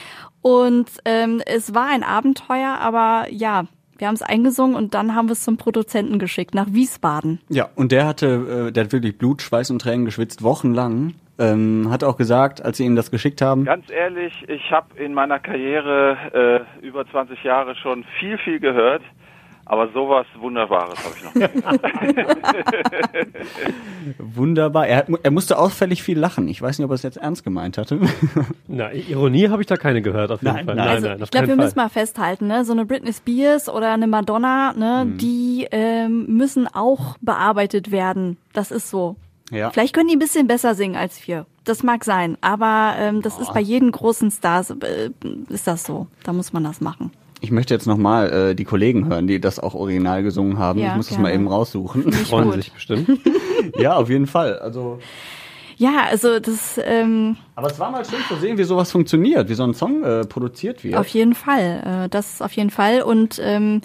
[0.42, 3.66] Und ähm, es war ein Abenteuer, aber ja,
[3.98, 7.40] wir haben es eingesungen und dann haben wir es zum Produzenten geschickt, nach Wiesbaden.
[7.50, 11.14] Ja, und der hatte, äh, der hat wirklich Blut, Schweiß und Tränen geschwitzt, wochenlang.
[11.38, 15.14] Ähm, hat auch gesagt, als sie ihm das geschickt haben, Ganz ehrlich, ich habe in
[15.14, 19.02] meiner Karriere äh, über 20 Jahre schon viel, viel gehört.
[19.68, 21.66] Aber sowas Wunderbares habe ich noch nicht.
[24.20, 24.88] wunderbar.
[24.88, 26.48] Er, hat, er musste auffällig viel lachen.
[26.48, 28.00] Ich weiß nicht, ob er es jetzt ernst gemeint hatte.
[28.68, 30.76] Na, Ironie habe ich da keine gehört, auf jeden Nein, Fall.
[30.76, 30.88] nein.
[30.90, 32.64] Also auf ich glaube, wir müssen mal festhalten, ne?
[32.66, 35.18] so eine Britney Spears oder eine Madonna, ne, Mhm.
[35.18, 38.38] die ähm, müssen auch bearbeitet werden.
[38.54, 39.16] Das ist so.
[39.52, 39.70] Ja.
[39.72, 41.46] Vielleicht können die ein bisschen besser singen als wir.
[41.64, 45.10] Das mag sein, aber ähm, das ist bei jedem großen Stars äh,
[45.50, 46.08] ist das so.
[46.24, 47.12] Da muss man das machen.
[47.42, 50.80] Ich möchte jetzt nochmal äh, die Kollegen hören, die das auch original gesungen haben.
[50.80, 51.30] Ja, ich muss das gerne.
[51.30, 52.08] mal eben raussuchen.
[52.10, 52.56] Ich Freuen gut.
[52.56, 53.10] sich bestimmt.
[53.78, 54.58] ja, auf jeden Fall.
[54.60, 55.00] Also,
[55.78, 59.54] Ja, also das ähm, aber es war mal schön zu sehen, wie sowas funktioniert, wie
[59.54, 60.96] so ein Song äh, produziert wird.
[60.96, 62.06] auf jeden Fall.
[62.06, 63.82] Äh, das auf jeden Fall und ähm,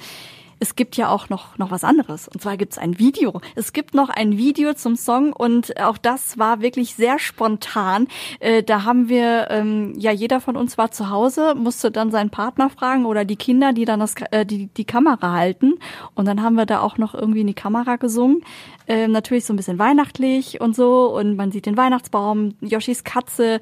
[0.60, 2.28] es gibt ja auch noch, noch was anderes.
[2.28, 3.40] Und zwar gibt es ein Video.
[3.56, 8.06] Es gibt noch ein Video zum Song und auch das war wirklich sehr spontan.
[8.40, 12.30] Äh, da haben wir, ähm, ja, jeder von uns war zu Hause, musste dann seinen
[12.30, 15.78] Partner fragen oder die Kinder, die dann das, äh, die, die Kamera halten.
[16.14, 18.42] Und dann haben wir da auch noch irgendwie in die Kamera gesungen.
[18.86, 21.16] Ähm, natürlich so ein bisschen weihnachtlich und so.
[21.16, 23.60] Und man sieht den Weihnachtsbaum, Yoshis Katze,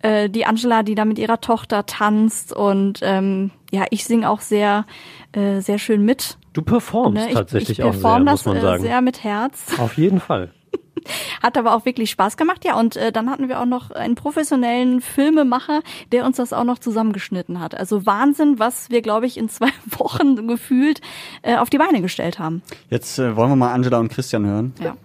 [0.00, 2.54] äh, die Angela, die da mit ihrer Tochter tanzt.
[2.54, 4.86] Und ähm, ja, ich singe auch sehr,
[5.32, 6.38] äh, sehr schön mit.
[6.52, 8.82] Du performst Ne, ich- tatsächlich ich auch sehr, perform muss das, man äh, sagen.
[8.82, 9.66] sehr mit Herz.
[9.78, 10.50] Auf jeden Fall.
[11.42, 12.78] Hat aber auch wirklich Spaß gemacht, ja.
[12.78, 15.80] Und äh, dann hatten wir auch noch einen professionellen Filmemacher,
[16.12, 17.74] der uns das auch noch zusammengeschnitten hat.
[17.78, 21.00] Also Wahnsinn, was wir, glaube ich, in zwei Wochen gefühlt
[21.42, 22.62] äh, auf die Beine gestellt haben.
[22.90, 24.74] Jetzt äh, wollen wir mal Angela und Christian hören.
[24.82, 24.96] Ja.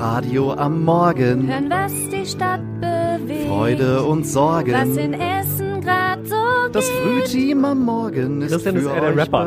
[0.00, 2.59] Radio am Morgen, Hören, was die Stadt
[3.26, 3.46] bewegt.
[3.48, 4.72] Freude und Sorgen.
[4.72, 6.36] Was in Essen grad so
[6.72, 9.46] Das Frühteam am Morgen ist Christian ist für eher der Rapper.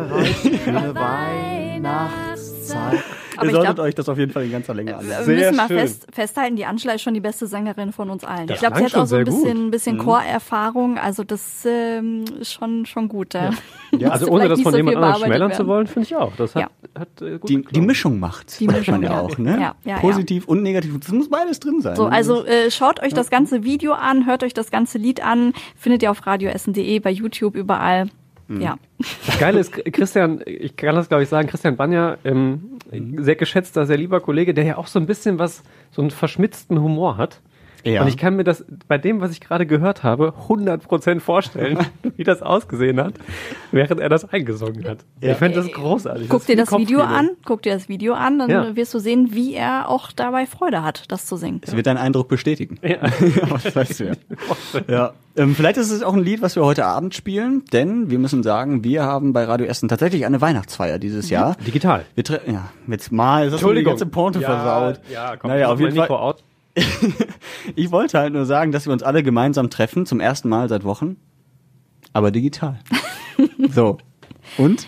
[0.66, 0.96] bereit
[1.84, 3.00] Weihnachtszeit.
[3.38, 5.28] Aber Ihr ich solltet glaub- euch das auf jeden Fall in ganzer Länge anhören.
[5.28, 8.48] Wir müssen mal fest, festhalten, die Angela ist schon die beste Sängerin von uns allen.
[8.48, 10.02] Das ich glaube, sie hat auch so schon ein bisschen, bisschen Mhm.
[10.02, 10.98] Chorerfahrung.
[10.98, 13.34] Also das ähm, ist schon, schon gut.
[13.34, 13.52] Ja.
[13.98, 15.58] Ja, also ohne das von so jemand viel anderem schmälern werden.
[15.64, 16.36] zu wollen, finde ich auch.
[16.36, 17.00] Das hat, Ja.
[17.00, 18.58] hat äh, gut Die, die Mischung macht's.
[18.58, 19.52] Die Mischung, man ja auch, ne?
[19.52, 19.98] Ja, ja, ja.
[20.00, 21.00] Positiv und negativ.
[21.00, 21.96] Das muss beides drin sein.
[21.96, 22.12] So, ne?
[22.16, 26.04] also äh, schaut euch das ganze Video an, hört euch das ganze Lied an, findet
[26.04, 28.08] ihr auf radioessen.de, bei YouTube, überall.
[28.48, 28.62] Mhm.
[28.62, 28.78] Ja.
[29.26, 32.80] Das Geile ist, Christian, ich kann das glaube ich sagen, Christian Banja, ähm,
[33.18, 36.82] sehr geschätzter, sehr lieber Kollege, der ja auch so ein bisschen was, so einen verschmitzten
[36.82, 37.42] Humor hat.
[37.84, 38.02] Ja.
[38.02, 41.80] Und ich kann mir das bei dem, was ich gerade gehört habe, 100% vorstellen,
[42.16, 43.16] wie das ausgesehen hat,
[43.72, 45.00] während er das eingesungen hat.
[45.20, 46.30] Ich finde das großartig.
[46.30, 48.76] Guck ist dir das Video an, guck dir das Video an, dann Ja.
[48.76, 51.60] wirst du sehen, wie er auch dabei Freude hat, das zu singen.
[51.64, 52.78] Es wird deinen Eindruck bestätigen.
[52.82, 52.98] Ja.
[53.64, 54.14] das weißt du ja.
[54.88, 55.14] ja.
[55.36, 58.44] Ähm, vielleicht ist es auch ein Lied, was wir heute Abend spielen, denn wir müssen
[58.44, 61.32] sagen, wir haben bei Radio Essen tatsächlich eine Weihnachtsfeier dieses Mhm.
[61.34, 61.56] Jahr.
[61.66, 62.06] Digital.
[62.16, 63.92] Wir ja, jetzt mal, das ist die Entschuldigung.
[63.92, 65.02] ganze Pointe Ja, versaut.
[65.12, 66.34] ja, komm, naja, auf jeden Fall.
[67.76, 70.84] Ich wollte halt nur sagen, dass wir uns alle gemeinsam treffen, zum ersten Mal seit
[70.84, 71.18] Wochen,
[72.12, 72.80] aber digital.
[73.70, 73.98] so.
[74.58, 74.88] Und?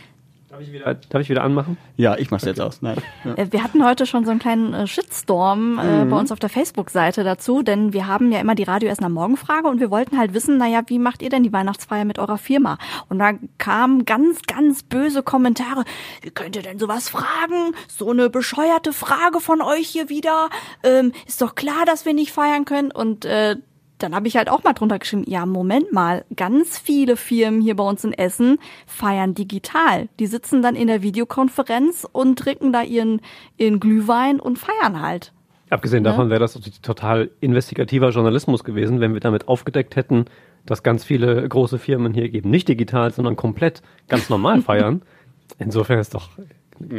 [0.56, 1.78] Darf ich wieder, darf ich wieder anmachen?
[1.98, 2.82] Ja, ich mach's jetzt aus.
[2.82, 2.96] Nein.
[3.26, 3.34] Ja.
[3.36, 6.10] Äh, Wir hatten heute schon so einen kleinen äh, Shitstorm äh, Mhm.
[6.10, 9.12] bei uns auf der Facebook-Seite dazu, denn wir haben ja immer die Radio Essen am
[9.12, 12.38] Morgenfrage und wir wollten halt wissen, naja, wie macht ihr denn die Weihnachtsfeier mit eurer
[12.38, 12.78] Firma?
[13.10, 15.84] Und da kamen ganz, ganz böse Kommentare.
[16.22, 17.76] Wie könnt ihr denn sowas fragen?
[17.90, 20.50] So eine bescheuerte Frage von euch hier wieder.
[20.84, 22.92] Ähm, ist doch klar, dass wir nicht feiern können.
[22.92, 23.58] Und äh,
[23.98, 27.76] dann habe ich halt auch mal drunter geschrieben, ja, Moment mal, ganz viele Firmen hier
[27.76, 30.10] bei uns in Essen feiern digital.
[30.20, 33.22] Die sitzen dann in der Videokonferenz und trinken da ihren,
[33.58, 35.32] ihren Glühwein und feiern halt.
[35.70, 36.10] Abgesehen Ne?
[36.10, 40.26] davon wäre das total investigativer Journalismus gewesen, wenn wir damit aufgedeckt hätten,
[40.66, 45.02] dass ganz viele große Firmen hier eben nicht digital, sondern komplett ganz normal feiern.
[45.58, 46.30] Insofern ist doch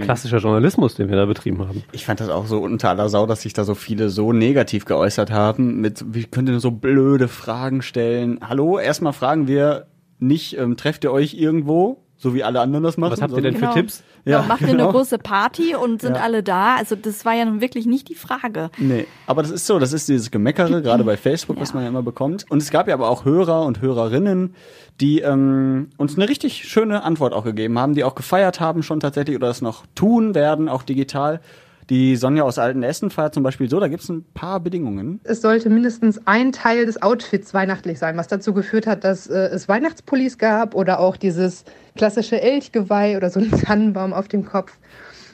[0.01, 1.83] klassischer Journalismus, den wir da betrieben haben.
[1.93, 4.85] Ich fand das auch so unter aller Sau, dass sich da so viele so negativ
[4.85, 8.41] geäußert haben, mit, wie könnt ihr nur so blöde Fragen stellen?
[8.43, 9.87] Hallo, erstmal fragen wir
[10.18, 13.12] nicht, ähm, trefft ihr euch irgendwo, so wie alle anderen das machen?
[13.12, 13.75] Was habt ihr denn für Genau.
[13.75, 14.03] Tipps?
[14.25, 14.91] Ja, macht ihr eine genau.
[14.93, 16.23] große Party und sind Ja.
[16.23, 16.77] alle da?
[16.77, 18.71] Also das war ja nun wirklich nicht die Frage.
[18.79, 21.89] Nee, aber das ist so, das ist dieses Gemeckere, gerade bei Facebook, was man ja
[21.91, 22.45] immer bekommt.
[22.49, 24.55] Und es gab ja aber auch Hörer und Hörerinnen,
[25.01, 28.99] die ähm, uns eine richtig schöne Antwort auch gegeben haben, die auch gefeiert haben schon
[29.01, 31.41] tatsächlich oder es noch tun werden, auch digital.
[31.89, 35.21] Die Sonja aus Altenessen feiert zum Beispiel so, da gibt's ein paar Bedingungen.
[35.23, 39.37] Es sollte mindestens ein Teil des Outfits weihnachtlich sein, was dazu geführt hat, dass äh,
[39.53, 41.64] es Weihnachtspullis gab oder auch dieses
[41.97, 44.76] klassische Elchgeweih oder so ein Tannenbaum auf dem Kopf.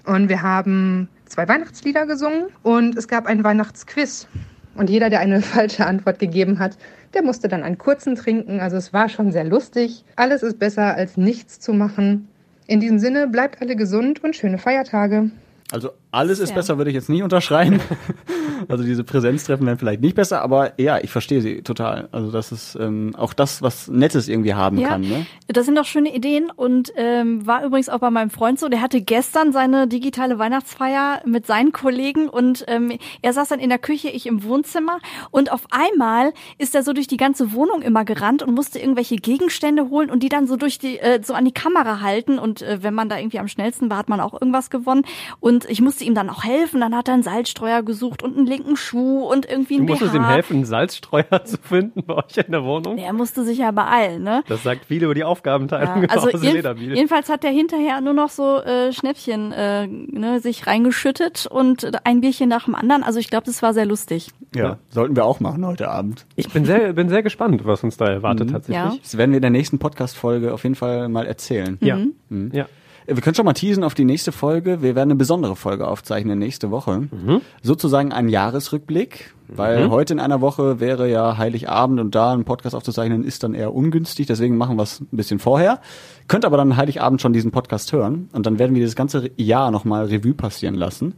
[0.05, 4.27] Und wir haben zwei Weihnachtslieder gesungen und es gab ein Weihnachtsquiz.
[4.75, 6.77] Und jeder, der eine falsche Antwort gegeben hat,
[7.15, 8.61] der musste dann einen kurzen trinken.
[8.61, 10.05] Also es war schon sehr lustig.
[10.17, 12.29] Alles ist besser als nichts zu machen.
[12.67, 15.31] In diesem Sinne, bleibt alle gesund und schöne Feiertage.
[15.71, 16.57] Also alles ist Ja.
[16.57, 17.81] besser, würde ich jetzt nicht unterschreiben.
[18.69, 22.09] also diese Präsenztreffen wären vielleicht nicht besser, aber ja, ich verstehe sie total.
[22.13, 24.89] Also das ist ähm, auch das, was Nettes irgendwie haben Ja.
[24.89, 25.01] kann.
[25.03, 25.27] Ne?
[25.49, 28.69] Das sind doch schöne Ideen und ähm, war übrigens auch bei meinem Freund so.
[28.69, 32.93] Der hatte gestern seine digitale Weihnachtsfeier mit seinen Kollegen und ähm,
[33.23, 34.99] er saß dann in der Küche, ich im Wohnzimmer
[35.31, 39.17] und auf einmal ist er so durch die ganze Wohnung immer gerannt und musste irgendwelche
[39.17, 42.63] Gegenstände holen und die dann so durch die äh, so an die Kamera halten und
[42.63, 45.05] äh, wenn man da irgendwie am schnellsten war, hat man auch irgendwas gewonnen
[45.41, 46.81] und ich musste musste ihm dann auch helfen.
[46.81, 50.13] Dann hat er einen Salzstreuer gesucht und einen linken Schuh und irgendwie Du einen musstest
[50.13, 50.19] BH.
[50.19, 52.99] ihm helfen, einen Salzstreuer zu finden bei euch in der Wohnung.
[52.99, 54.43] Er musste sich ja beeilen, ne?
[54.49, 58.31] Das sagt viel über die Aufgabenteilung Ja, also jeden, jedenfalls hat er hinterher nur noch
[58.31, 63.03] so äh, Schnäppchen äh, ne, sich reingeschüttet und ein Bierchen nach dem anderen.
[63.03, 64.31] Also ich glaube, das war sehr lustig.
[64.55, 66.27] Ja, sollten wir auch machen heute Abend.
[66.37, 68.77] Ich bin sehr, bin sehr gespannt, was uns da erwartet tatsächlich.
[68.93, 68.97] Ja.
[69.03, 71.79] Das werden wir in der nächsten Podcast-Folge auf jeden Fall mal erzählen.
[71.81, 71.97] Ja.
[72.29, 72.51] Mhm.
[72.53, 72.67] Ja.
[73.07, 74.81] Wir können schon mal teasen auf die nächste Folge.
[74.83, 77.09] Wir werden eine besondere Folge aufzeichnen nächste Woche.
[77.11, 77.41] Mhm.
[77.63, 79.91] Sozusagen ein Jahresrückblick, weil Mhm.
[79.91, 83.75] heute in einer Woche wäre ja Heiligabend und da einen Podcast aufzuzeichnen ist dann eher
[83.75, 84.27] ungünstig.
[84.29, 85.81] Deswegen machen wir es ein bisschen vorher.
[86.29, 89.71] Könnt aber dann Heiligabend schon diesen Podcast hören und dann werden wir das ganze Jahr
[89.71, 91.15] nochmal Revue passieren lassen.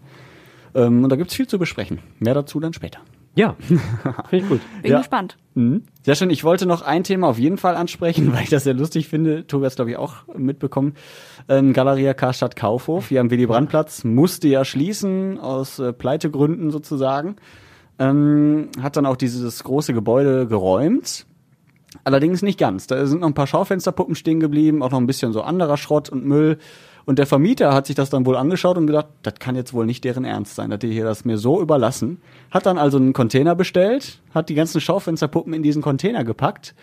[0.74, 1.98] Ähm, und da gibt's viel zu besprechen.
[2.18, 2.98] Mehr dazu dann später.
[3.36, 3.56] Ja,
[4.28, 4.60] finde ich gut.
[4.82, 4.98] Bin Ja.
[4.98, 5.36] gespannt.
[5.54, 5.82] Mhm.
[6.02, 6.30] Sehr schön.
[6.30, 9.46] Ich wollte noch ein Thema auf jeden Fall ansprechen, weil ich das sehr lustig finde.
[9.46, 10.94] Tobi hat glaube ich, auch mitbekommen.
[11.48, 17.36] Ähm, Galeria Karstadt Kaufhof hier am Willy Brandt-Platz musste ja schließen, aus äh, Pleitegründen sozusagen.
[17.98, 21.26] Ähm, hat dann auch dieses große Gebäude geräumt.
[22.04, 22.86] Allerdings nicht ganz.
[22.86, 26.10] Da sind noch ein paar Schaufensterpuppen stehen geblieben, auch noch ein bisschen so anderer Schrott
[26.10, 26.58] und Müll.
[27.06, 29.86] Und der Vermieter hat sich das dann wohl angeschaut und gedacht, das kann jetzt wohl
[29.86, 32.20] nicht deren Ernst sein, dass die hier das mir so überlassen.
[32.50, 36.74] Hat dann also einen Container bestellt, hat die ganzen Schaufensterpuppen in diesen Container gepackt,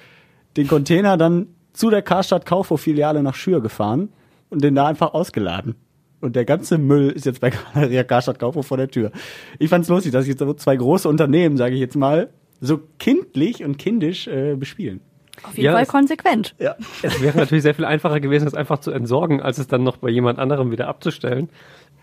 [0.57, 4.09] den Container dann zu der Karstadt Kaufhof-Filiale nach Schür gefahren
[4.49, 5.75] und den da einfach ausgeladen.
[6.19, 9.11] Und der ganze Müll ist jetzt bei Galeria Karstadt Kaufhof vor der Tür.
[9.57, 13.63] Ich fand's lustig, dass jetzt so zwei große Unternehmen, sage ich jetzt mal, so kindlich
[13.63, 15.01] und kindisch äh, bespielen.
[15.43, 16.55] Auf jeden Ja, Fall es- konsequent.
[16.59, 16.75] Ja.
[17.01, 19.97] Es wäre natürlich sehr viel einfacher gewesen, es einfach zu entsorgen, als es dann noch
[19.97, 21.49] bei jemand anderem wieder abzustellen.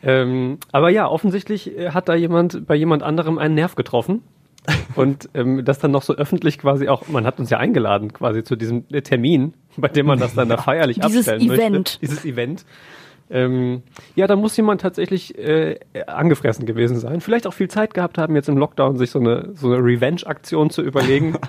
[0.02, 4.22] Ähm, aber ja, offensichtlich äh, hat da jemand bei jemand anderem einen Nerv getroffen.
[4.96, 8.44] Und ähm, das dann noch so öffentlich quasi auch, man hat uns ja eingeladen quasi
[8.44, 11.76] zu diesem äh, Termin, bei dem man das dann da feierlich Dieses abstellen Event.
[11.76, 12.00] möchte.
[12.00, 12.64] Dieses Event.
[13.30, 13.82] Ähm,
[14.14, 17.20] ja, da muss jemand tatsächlich äh, angefressen gewesen sein.
[17.20, 20.70] Vielleicht auch viel Zeit gehabt haben, jetzt im Lockdown sich so eine, so eine Revenge-Aktion
[20.70, 21.34] zu überlegen.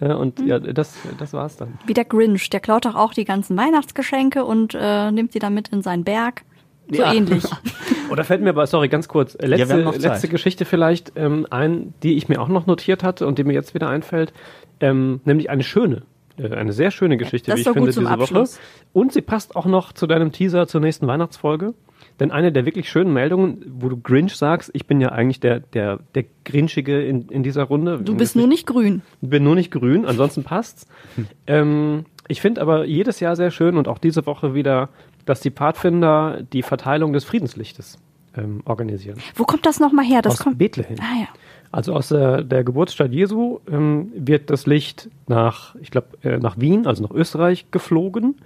[0.00, 1.78] und ja, das, das war's dann.
[1.86, 5.54] Wie der Grinch, der klaut doch auch die ganzen Weihnachtsgeschenke und äh, nimmt die dann
[5.54, 6.42] mit in seinen Berg.
[6.90, 7.12] So Ja.
[7.14, 7.44] ähnlich.
[8.10, 10.02] Oder fällt mir aber, sorry, ganz kurz, äh, letzte, Zeit.
[10.02, 13.54] letzte Geschichte vielleicht ähm, ein, die ich mir auch noch notiert hatte und die mir
[13.54, 14.32] jetzt wieder einfällt,
[14.80, 16.02] ähm, nämlich eine schöne,
[16.36, 18.56] äh, eine sehr schöne Geschichte, das wie ich finde, zum diese Abschluss.
[18.56, 18.62] Woche.
[18.92, 21.72] Und sie passt auch noch zu deinem Teaser zur nächsten Weihnachtsfolge.
[22.20, 25.60] Denn eine der wirklich schönen Meldungen, wo du Grinch sagst, ich bin ja eigentlich der,
[25.60, 28.00] der, der Grinchige in, in dieser Runde.
[28.02, 29.02] Du bist nur nicht grün.
[29.20, 30.86] bin nur nicht grün, ansonsten passt's.
[31.46, 34.90] ähm, ich finde aber jedes Jahr sehr schön und auch diese Woche wieder,
[35.26, 37.98] dass die Pfadfinder die Verteilung des Friedenslichtes
[38.36, 39.18] ähm, organisieren.
[39.34, 40.22] Wo kommt das nochmal her?
[40.22, 40.58] Das Aus kommt.
[40.58, 40.96] Bethlehem.
[41.00, 41.28] Ah ja.
[41.72, 46.58] Also aus der, der Geburtsstadt Jesu ähm, wird das Licht nach, ich glaube, äh, nach
[46.58, 48.36] Wien, also nach Österreich geflogen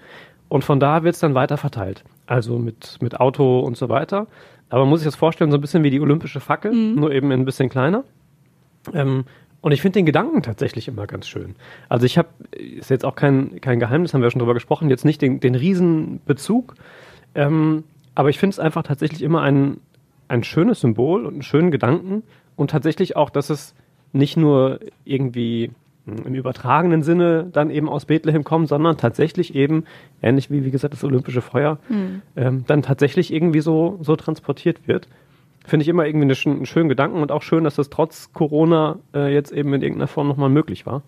[0.48, 2.04] und von da wird es dann weiter verteilt.
[2.28, 4.26] Also mit, mit Auto und so weiter.
[4.68, 7.32] Aber man muss sich das vorstellen, so ein bisschen wie die olympische Fackel, nur eben
[7.32, 8.04] ein bisschen kleiner.
[8.92, 9.24] Ähm,
[9.62, 11.56] und ich finde den Gedanken tatsächlich immer ganz schön.
[11.88, 15.06] Also ich habe, ist jetzt auch kein, kein Geheimnis, haben wir schon drüber gesprochen, jetzt
[15.06, 16.74] nicht den, den Riesenbezug,
[17.34, 19.78] ähm, aber ich finde es einfach tatsächlich immer ein,
[20.28, 22.22] ein schönes Symbol und einen schönen Gedanken
[22.56, 23.74] und tatsächlich auch, dass es
[24.12, 25.70] nicht nur irgendwie
[26.24, 29.84] im übertragenen Sinne dann eben aus Bethlehem kommt, sondern tatsächlich eben,
[30.22, 32.22] ähnlich wie, wie gesagt, das olympische Feuer, Hm.
[32.36, 35.08] ähm, dann tatsächlich irgendwie so, so transportiert wird.
[35.64, 38.98] Finde ich immer irgendwie eine, einen schönen Gedanken und auch schön, dass das trotz Corona
[39.14, 41.02] äh, jetzt eben in irgendeiner Form nochmal möglich war.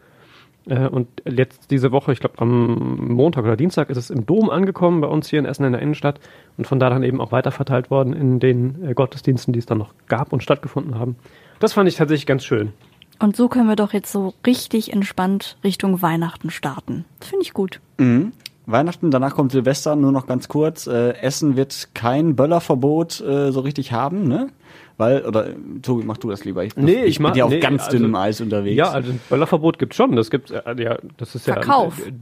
[0.67, 4.51] Äh, und jetzt diese Woche, ich glaube am Montag oder Dienstag, ist es im Dom
[4.51, 6.21] angekommen bei uns hier in Essen in der Innenstadt
[6.59, 9.79] und von da dann eben auch weiterverteilt worden in den äh, Gottesdiensten, die es dann
[9.79, 11.17] noch gab und stattgefunden haben.
[11.59, 12.73] Das fand ich tatsächlich ganz schön.
[13.21, 17.05] Und so können wir doch jetzt so richtig entspannt Richtung Weihnachten starten.
[17.21, 17.81] Finde ich gut.
[17.99, 18.33] Mhm.
[18.67, 20.87] Weihnachten, danach kommt Silvester, nur noch ganz kurz.
[20.87, 24.49] Äh, Essen wird kein Böllerverbot äh, so richtig haben, ne?
[24.97, 26.63] Weil, oder äh, Tobi, mach du das lieber.
[26.63, 28.77] Ich, Nee, ich bin mach- ja auf nee, ganz also- dünnem Eis unterwegs.
[28.77, 30.15] Ja, also ein Böllerverbot gibt schon.
[30.15, 31.99] Das gibt äh, ja, das ist Verkauf.
[31.99, 32.13] ja äh,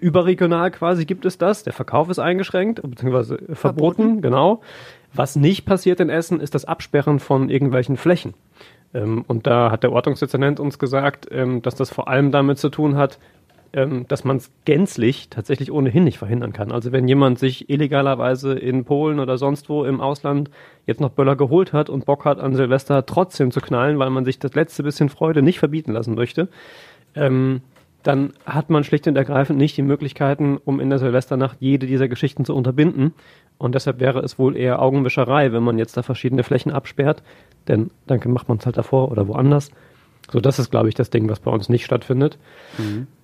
[0.00, 1.64] überregional quasi gibt es das.
[1.64, 4.60] Der Verkauf ist eingeschränkt beziehungsweise verboten, genau.
[5.14, 8.34] Was nicht passiert in Essen, ist das Absperren von irgendwelchen Flächen.
[8.94, 12.68] Ähm, und da hat der Ordnungsdezernent uns gesagt, ähm, dass das vor allem damit zu
[12.68, 13.18] tun hat,
[13.72, 16.72] ähm, dass man es gänzlich tatsächlich ohnehin nicht verhindern kann.
[16.72, 20.50] Also wenn jemand sich illegalerweise in Polen oder sonst wo im Ausland
[20.86, 24.24] jetzt noch Böller geholt hat und Bock hat an Silvester trotzdem zu knallen, weil man
[24.24, 26.48] sich das letzte bisschen Freude nicht verbieten lassen möchte,
[27.14, 27.60] ähm,
[28.02, 32.08] dann hat man schlicht und ergreifend nicht die Möglichkeiten, um in der Silvesternacht jede dieser
[32.08, 33.12] Geschichten zu unterbinden.
[33.58, 37.22] Und deshalb wäre es wohl eher Augenwischerei, wenn man jetzt da verschiedene Flächen absperrt,
[37.66, 39.70] denn dann macht man es halt davor oder woanders.
[40.30, 42.38] So, das ist, glaube ich, das Ding, was bei uns nicht stattfindet.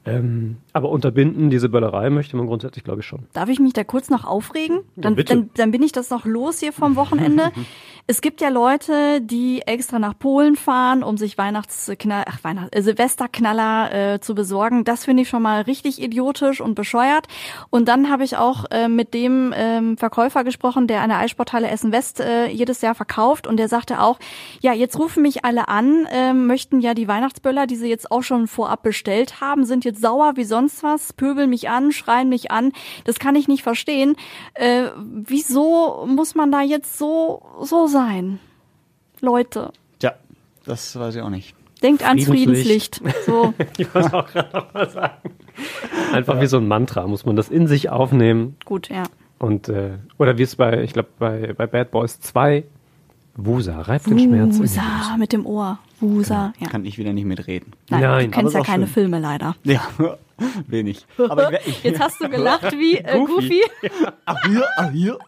[0.06, 3.26] Ähm, aber unterbinden, diese Böllerei möchte man grundsätzlich, glaube ich, schon.
[3.32, 4.80] Darf ich mich da kurz noch aufregen?
[4.96, 5.34] Dann, bitte.
[5.34, 7.52] dann, dann bin ich das noch los hier vom Wochenende.
[8.06, 12.82] es gibt ja Leute, die extra nach Polen fahren, um sich Weihnachtsknall, ach, Weihnacht, äh,
[12.82, 14.84] Silvesterknaller äh, zu besorgen.
[14.84, 17.26] Das finde ich schon mal richtig idiotisch und bescheuert.
[17.70, 21.92] Und dann habe ich auch äh, mit dem ähm, Verkäufer gesprochen, der eine Eissporthalle Essen
[21.92, 23.46] West äh, jedes Jahr verkauft.
[23.46, 24.18] Und der sagte auch,
[24.60, 28.22] ja, jetzt rufen mich alle an, äh, möchten ja die Weihnachtsböller, die sie jetzt auch
[28.22, 32.50] schon vorab bestellt haben, sind jetzt sauer wie sonst was, pöbeln mich an, schreien mich
[32.50, 32.72] an.
[33.04, 34.16] Das kann ich nicht verstehen.
[34.54, 38.38] Äh, wieso muss man da jetzt so, so sein?
[39.20, 40.14] Leute, Tja,
[40.64, 41.54] das weiß ich auch nicht.
[41.82, 43.00] denkt ans Friedenslicht.
[43.26, 43.54] So.
[43.78, 45.30] ich wollte auch gerade noch mal sagen.
[46.12, 48.56] Einfach wie so ein Mantra muss man das in sich aufnehmen.
[48.64, 49.04] Gut, ja.
[49.38, 52.64] Und, äh, oder wie es bei, ich glaube, bei, bei Bad Boys 2,
[53.36, 54.58] Wusa, reibt den Schmerz.
[54.58, 55.78] Wusa mit dem Ohr.
[56.00, 56.68] Wusa, ja.
[56.68, 57.72] Kann ich wieder nicht mitreden.
[57.90, 58.94] Nein, Nein, du kennst ja keine schön.
[58.94, 59.56] Filme leider.
[59.64, 59.82] Ja,
[60.66, 61.06] wenig.
[61.16, 63.62] Aber ich, ich, Jetzt hast du gelacht wie äh, Goofy.
[64.26, 65.18] Ach hier, ach hier.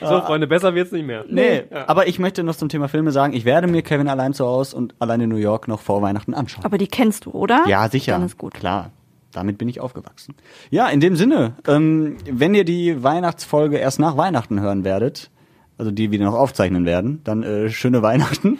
[0.00, 1.24] So, Freunde, besser wird's nicht mehr.
[1.28, 4.44] Nee, aber ich möchte noch zum Thema Filme sagen, ich werde mir Kevin allein zu
[4.44, 6.64] Hause und allein in New York noch vor Weihnachten anschauen.
[6.64, 7.64] Aber die kennst du, oder?
[7.66, 8.12] Ja, sicher.
[8.12, 8.52] Dann ist gut.
[8.54, 8.90] Klar.
[9.32, 10.34] Damit bin ich aufgewachsen.
[10.70, 15.30] Ja, in dem Sinne, ähm, wenn ihr die Weihnachtsfolge erst nach Weihnachten hören werdet,
[15.76, 18.58] also die wir noch aufzeichnen werden, dann äh, schöne Weihnachten.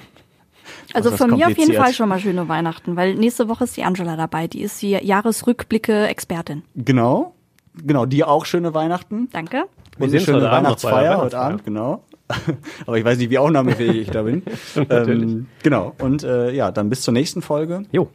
[0.95, 1.75] Also von mir auf jeden.
[1.75, 4.47] Fall schon mal schöne Weihnachten, weil nächste Woche ist die Angela dabei.
[4.47, 6.63] Die ist die Jahresrückblicke-Expertin.
[6.75, 7.35] Genau.
[7.83, 9.29] Genau, dir auch schöne Weihnachten.
[9.33, 9.65] Danke.
[9.97, 11.39] Wir Und sehen eine schöne Weihnachtsfeier heute.
[11.39, 12.05] Abend, genau.
[12.87, 14.43] Aber ich weiß nicht, wie aufnahmefähig ich da bin.
[14.91, 15.93] ähm, genau.
[16.01, 17.83] Und äh, ja, dann bis zur nächsten Folge.
[17.93, 18.09] Jo.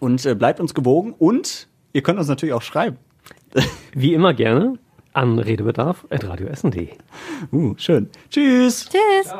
[0.00, 2.98] Und äh, bleibt uns gewogen und ihr könnt uns natürlich auch schreiben.
[3.94, 4.78] Wie immer gerne
[5.12, 6.88] an redebedarf.radioessen.de.
[7.52, 8.10] Uh, schön.
[8.30, 8.88] Tschüss.
[8.88, 9.32] Tschüss.